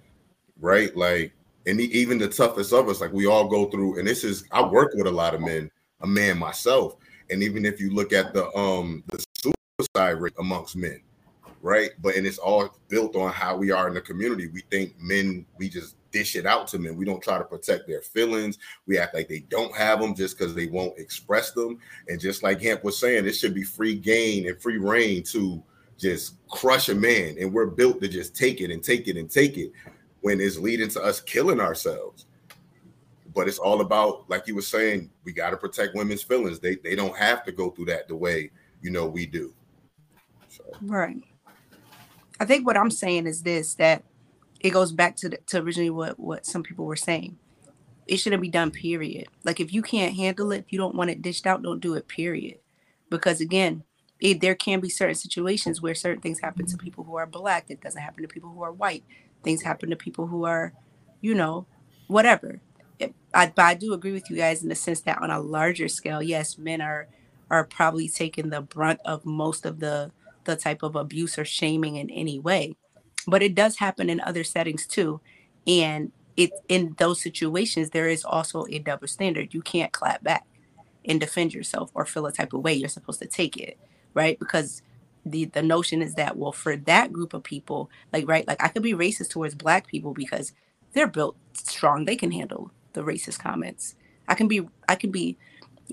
[0.59, 0.95] right?
[0.95, 1.33] Like,
[1.65, 3.99] and even the toughest of us, like we all go through.
[3.99, 5.71] And this is I work with a lot of men,
[6.01, 6.97] a man myself,
[7.29, 10.99] and even if you look at the um the suicide rate amongst men
[11.63, 11.91] right?
[12.01, 14.47] But and it's all built on how we are in the community.
[14.47, 16.97] We think men, we just dish it out to men.
[16.97, 18.59] We don't try to protect their feelings.
[18.85, 21.79] We act like they don't have them just because they won't express them.
[22.09, 25.63] And just like Hamp was saying, it should be free gain and free reign to
[25.97, 27.37] just crush a man.
[27.39, 29.71] And we're built to just take it and take it and take it
[30.19, 32.25] when it's leading to us killing ourselves.
[33.33, 36.59] But it's all about, like you were saying, we got to protect women's feelings.
[36.59, 38.51] They they don't have to go through that the way
[38.81, 39.53] you know we do.
[40.49, 41.23] So Right.
[42.43, 44.03] I think what I'm saying is this that
[44.61, 47.37] it goes back to the, to originally what what some people were saying.
[48.07, 48.71] it shouldn't be done.
[48.71, 49.27] Period.
[49.43, 51.93] Like if you can't handle it, if you don't want it dished out, don't do
[51.95, 52.07] it.
[52.07, 52.59] Period.
[53.09, 53.83] Because again,
[54.19, 57.67] it, there can be certain situations where certain things happen to people who are black
[57.67, 59.03] that doesn't happen to people who are white.
[59.43, 60.73] Things happen to people who are,
[61.21, 61.67] you know,
[62.07, 62.61] whatever.
[62.99, 65.41] It, I, but I do agree with you guys in the sense that on a
[65.41, 67.07] larger scale, yes, men are
[67.51, 70.11] are probably taking the brunt of most of the
[70.45, 72.75] the type of abuse or shaming in any way.
[73.27, 75.21] But it does happen in other settings too.
[75.65, 79.53] And it in those situations there is also a double standard.
[79.53, 80.45] You can't clap back
[81.05, 82.73] and defend yourself or feel a type of way.
[82.73, 83.77] You're supposed to take it,
[84.13, 84.37] right?
[84.39, 84.81] Because
[85.25, 88.67] the the notion is that well for that group of people, like right, like I
[88.67, 90.53] could be racist towards black people because
[90.93, 92.05] they're built strong.
[92.05, 93.95] They can handle the racist comments.
[94.27, 95.37] I can be I can be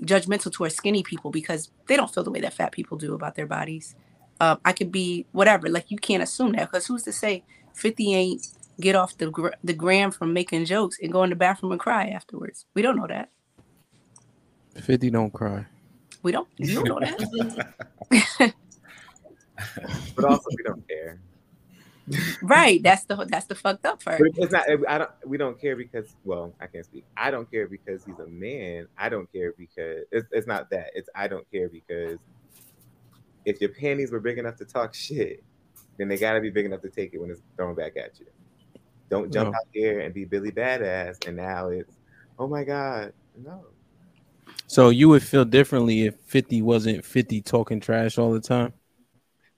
[0.01, 3.35] judgmental towards skinny people because they don't feel the way that fat people do about
[3.35, 3.95] their bodies.
[4.41, 5.69] Um, I could be whatever.
[5.69, 7.43] Like you can't assume that because who's to say
[7.75, 8.47] 50 ain't
[8.79, 11.79] get off the gr- the gram from making jokes and go in the bathroom and
[11.79, 12.65] cry afterwards.
[12.73, 13.29] We don't know that.
[14.81, 15.67] 50 don't cry.
[16.23, 16.47] We don't.
[16.57, 17.19] You don't know that.
[20.15, 21.21] but also we don't care.
[22.41, 22.81] right.
[22.81, 24.19] That's the that's the fucked up part.
[24.19, 24.65] But it's not.
[24.89, 25.11] I don't.
[25.23, 26.15] We don't care because.
[26.23, 27.05] Well, I can't speak.
[27.15, 28.87] I don't care because he's a man.
[28.97, 30.87] I don't care because it's, it's not that.
[30.95, 32.17] It's I don't care because
[33.45, 35.43] if your panties were big enough to talk shit,
[35.97, 38.19] then they got to be big enough to take it when it's thrown back at
[38.19, 38.27] you.
[39.09, 39.57] Don't jump No.
[39.57, 41.97] out there and be Billy Badass, and now it's,
[42.39, 43.65] oh my god, no.
[44.67, 48.73] So you would feel differently if 50 wasn't 50 talking trash all the time?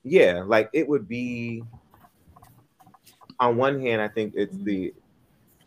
[0.03, 1.63] Yeah, like it would be.
[3.39, 4.93] On one hand, I think it's the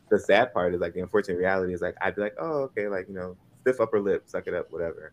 [0.08, 2.88] the sad part is like the unfortunate reality is like I'd be like, oh okay,
[2.88, 5.12] like you know, stiff upper lip, suck it up, whatever.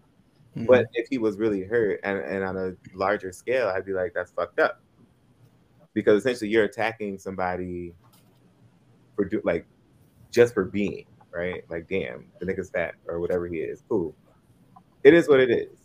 [0.56, 0.66] Mm-hmm.
[0.66, 4.14] But if he was really hurt and, and on a larger scale, I'd be like,
[4.14, 4.82] that's fucked up.
[5.94, 7.94] Because essentially you're attacking somebody
[9.16, 9.66] for do like
[10.32, 11.64] just for being, right?
[11.70, 13.84] Like, damn, the nigga's fat or whatever he is.
[13.90, 14.16] Cool.
[15.04, 15.80] It is what it is.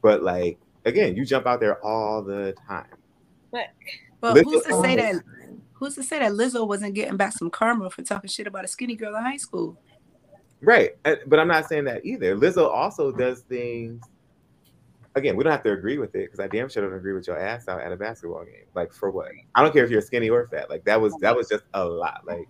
[0.00, 2.86] But like again, you jump out there all the time.
[3.50, 3.66] But
[4.20, 5.22] But Lizzo- who's to say that?
[5.74, 8.68] Who's to say that Lizzo wasn't getting back some karma for talking shit about a
[8.68, 9.76] skinny girl in high school?
[10.62, 10.90] Right.
[11.02, 12.36] But I'm not saying that either.
[12.36, 13.18] Lizzo also mm-hmm.
[13.18, 14.02] does things.
[15.14, 17.26] Again, we don't have to agree with it because I damn sure don't agree with
[17.26, 18.64] your ass out at a basketball game.
[18.74, 19.28] Like for what?
[19.54, 20.70] I don't care if you're skinny or fat.
[20.70, 22.22] Like that was that was just a lot.
[22.26, 22.48] Like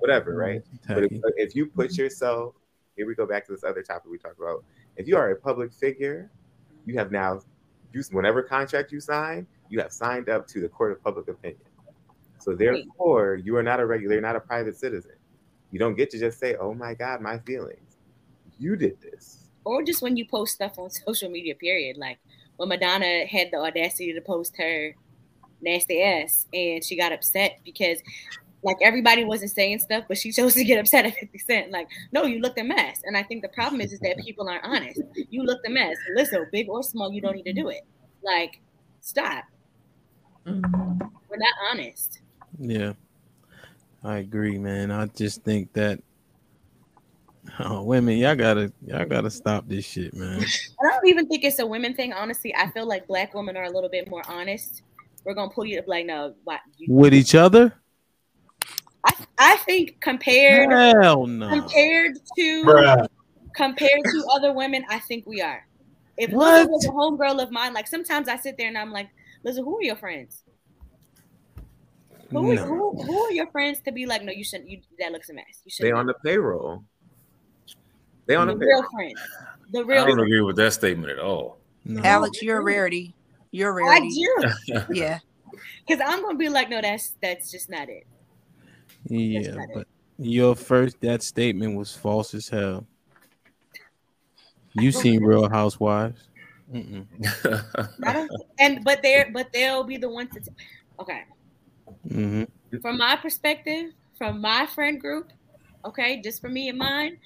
[0.00, 0.40] whatever, mm-hmm.
[0.40, 0.62] right?
[0.88, 2.02] But if, if you put mm-hmm.
[2.02, 2.54] yourself,
[2.96, 4.64] here we go back to this other topic we talked about.
[4.96, 6.30] If you are a public figure,
[6.86, 7.40] you have now,
[7.92, 11.60] you whatever contract you sign, you have signed up to the court of public opinion.
[12.38, 15.12] So therefore, you are not a regular, you're not a private citizen.
[15.72, 17.96] You don't get to just say, "Oh my God, my feelings."
[18.58, 19.48] You did this.
[19.64, 21.96] or just when you post stuff on social media, period.
[21.96, 22.18] Like
[22.56, 24.94] when Madonna had the audacity to post her
[25.60, 28.00] nasty ass and she got upset because
[28.64, 31.70] like everybody wasn't saying stuff, but she chose to get upset at 50 Cent.
[31.72, 33.00] Like, no, you looked a mess.
[33.04, 35.00] And I think the problem is is that people aren't honest.
[35.30, 35.96] You looked a mess.
[36.14, 37.82] Listen, big or small, you don't need to do it.
[38.22, 38.60] Like,
[39.00, 39.44] stop.
[40.46, 41.06] Mm-hmm.
[41.28, 42.20] We're not honest.
[42.58, 42.92] Yeah.
[44.04, 44.90] I agree, man.
[44.90, 46.00] I just think that
[47.60, 50.42] oh women, y'all gotta y'all gotta stop this shit, man.
[50.80, 52.54] I don't even think it's a women thing, honestly.
[52.54, 54.82] I feel like black women are a little bit more honest.
[55.24, 57.72] We're gonna pull you to like, no, why you With each other?
[59.04, 61.48] I, I think compared Hell no.
[61.48, 63.08] compared to Bruh.
[63.54, 65.66] compared to other women, I think we are.
[66.16, 69.08] If Lizzo was a homegirl of mine, like sometimes I sit there and I'm like,
[69.46, 70.42] Lizzo, who are your friends?
[72.32, 72.64] Who, No.
[72.64, 74.68] who, who are your friends to be like, no, you shouldn't.
[74.70, 75.44] You that looks a mess.
[75.64, 75.86] You should.
[75.86, 76.84] They on the payroll.
[78.26, 78.90] They on the the real payroll.
[78.92, 79.20] friends.
[79.72, 80.02] The real.
[80.02, 80.16] I real.
[80.16, 81.58] don't agree with that statement at all.
[81.84, 82.00] No.
[82.02, 83.14] Alex, you're a rarity.
[83.50, 84.10] You're a I rarity.
[84.10, 85.18] do Yeah.
[85.86, 88.06] because I'm gonna be like, no, that's that's just not it.
[89.06, 89.74] Yeah, not it.
[89.74, 89.86] but
[90.18, 92.86] your first that statement was false as hell.
[94.74, 96.28] You seen Real Housewives?
[96.72, 97.04] Mm-mm.
[98.58, 100.40] And but they're but they'll be the ones to.
[100.40, 100.50] T-
[101.00, 101.24] okay,
[102.08, 102.44] hmm
[102.80, 105.30] from my perspective, from my friend group,
[105.84, 107.18] okay, just for me and mine,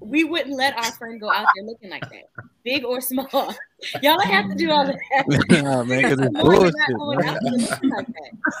[0.00, 2.24] we wouldn't let our friend go out there looking like that,
[2.64, 3.28] big or small.
[4.02, 5.24] Y'all don't have to do all of that.
[5.48, 6.74] nah, man, because it's you're bullshit.
[6.88, 7.90] not going out there Man.
[7.96, 8.06] like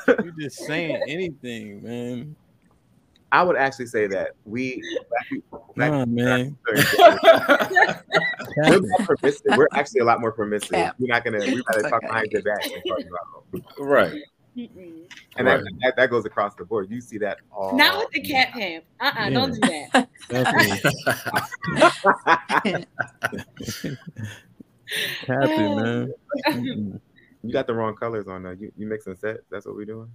[0.06, 0.24] that.
[0.24, 2.36] You just saying anything, man.
[3.32, 6.58] I would actually say that we black people, black Nah, people are man.
[8.56, 9.56] We're, more permissive.
[9.56, 10.70] We're actually a lot more permissive.
[10.70, 10.96] Cap.
[10.98, 11.46] We're not gonna.
[11.46, 13.62] We gotta talk behind your back and talk about.
[13.78, 14.12] right.
[14.56, 15.06] Mm-mm.
[15.36, 15.62] And Right.
[15.62, 16.90] that, that that goes across the board.
[16.90, 17.76] You see that all.
[17.76, 18.82] Not with the cat ham.
[19.00, 20.08] Uh uh-uh, uh, do not do that.
[20.28, 20.80] Definitely.
[25.24, 26.12] Captain, man.
[26.48, 27.00] Mm-mm.
[27.42, 28.44] You got the wrong colors on.
[28.44, 29.46] Uh, you you mixing sets.
[29.50, 30.10] That's what we're doing.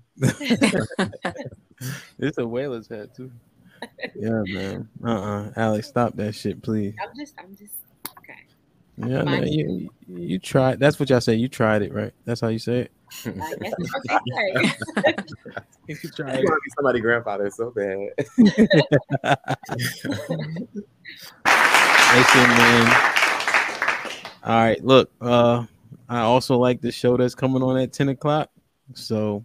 [2.19, 3.31] It's a whaler's hat too.
[4.15, 4.87] Yeah, man.
[5.03, 6.93] Uh uh Alex, stop that shit, please.
[7.01, 7.73] I'm just, I'm just
[8.19, 8.39] okay.
[8.97, 10.79] Yeah, man, you you tried.
[10.79, 11.35] That's what y'all say.
[11.35, 12.13] You tried it, right?
[12.25, 12.91] That's how you say it.
[13.25, 13.95] I guess it's
[14.89, 15.21] okay.
[15.87, 18.09] You I tried want to be somebody's grandfather so bad.
[22.15, 23.11] Listen, man.
[24.43, 25.11] All right, look.
[25.21, 25.65] Uh,
[26.07, 28.49] I also like the show that's coming on at ten o'clock.
[28.93, 29.43] So,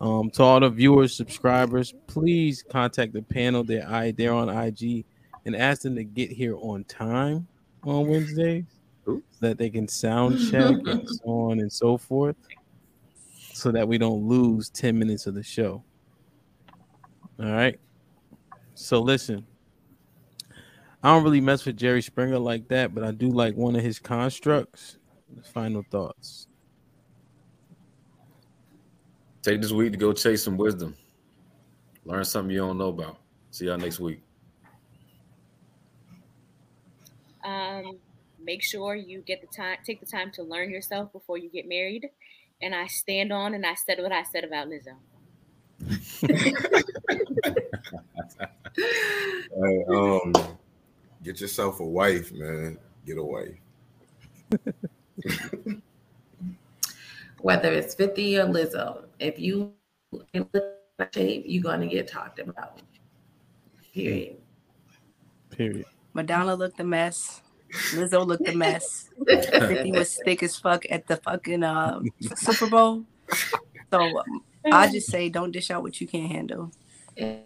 [0.00, 3.64] um, to all the viewers, subscribers, please contact the panel.
[3.64, 5.04] They're I they're on IG
[5.44, 7.46] and ask them to get here on time
[7.84, 8.64] on Wednesdays
[9.04, 12.36] so that they can sound check and so on and so forth,
[13.54, 15.84] so that we don't lose ten minutes of the show.
[17.40, 17.78] All right.
[18.74, 19.46] So listen.
[21.02, 23.82] I don't really mess with Jerry Springer like that, but I do like one of
[23.82, 24.96] his constructs.
[25.52, 26.48] Final thoughts.
[29.42, 30.96] Take this week to go chase some wisdom.
[32.06, 33.18] Learn something you don't know about.
[33.50, 34.22] See y'all next week.
[37.44, 37.98] Um,
[38.42, 41.68] make sure you get the time, take the time to learn yourself before you get
[41.68, 42.08] married.
[42.62, 44.94] And I stand on and I said what I said about Lizzo.
[48.76, 50.32] Hey, um,
[51.22, 52.76] get yourself a wife, man.
[53.06, 53.54] Get a wife.
[57.40, 59.72] Whether it's 50 or Lizzo, if you
[60.32, 60.48] in
[61.12, 62.80] shape, you're gonna get talked about.
[63.92, 64.36] Period.
[65.50, 65.86] Period.
[66.14, 67.42] Madonna looked a mess.
[67.92, 69.10] Lizzo looked a mess.
[69.26, 72.00] 50 was thick as fuck at the fucking uh,
[72.36, 73.04] Super Bowl.
[73.90, 76.72] So um, I just say don't dish out what you can't handle.
[77.16, 77.42] If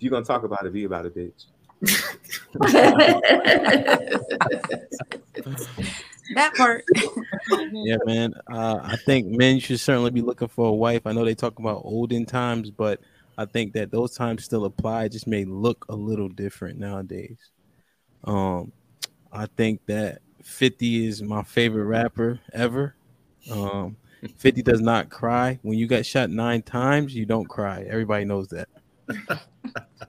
[0.00, 1.46] you're gonna talk about it, be about it, bitch.
[6.34, 6.84] That part.
[7.72, 8.32] Yeah, man.
[8.50, 11.06] Uh, I think men should certainly be looking for a wife.
[11.06, 13.00] I know they talk about olden times, but
[13.36, 15.04] I think that those times still apply.
[15.04, 17.36] It just may look a little different nowadays.
[18.24, 18.72] Um,
[19.32, 22.94] I think that 50 is my favorite rapper ever.
[23.50, 23.96] Um,
[24.36, 25.58] 50 does not cry.
[25.62, 27.84] When you got shot nine times, you don't cry.
[27.88, 28.68] Everybody knows that.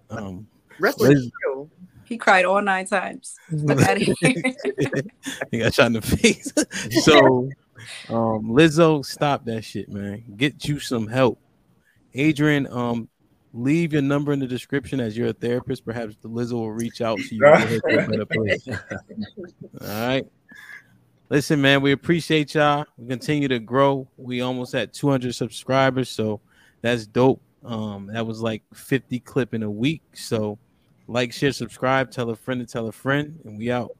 [0.09, 0.47] Um,
[0.79, 1.31] Liz-
[2.05, 3.35] He cried all nine times.
[3.65, 4.43] Fuck outta here.
[5.51, 6.51] he got shot in the face.
[7.03, 7.49] so,
[8.09, 10.23] um, Lizzo, stop that shit, man.
[10.37, 11.39] Get you some help.
[12.13, 13.07] Adrian, um,
[13.55, 15.85] leave your number in the description as you're a therapist.
[15.85, 17.45] Perhaps the Lizzo will reach out to you.
[17.45, 18.67] and get her to a better place.
[19.81, 20.25] All right.
[21.29, 22.85] Listen, man, we appreciate y'all.
[22.97, 24.07] We continue to grow.
[24.17, 26.41] We almost at 200 subscribers, so
[26.81, 27.41] that's dope.
[27.63, 30.03] Um, that was like 50 clip in a week.
[30.13, 30.59] So,
[31.07, 33.95] like, share, subscribe, tell a friend to tell a friend, and we out.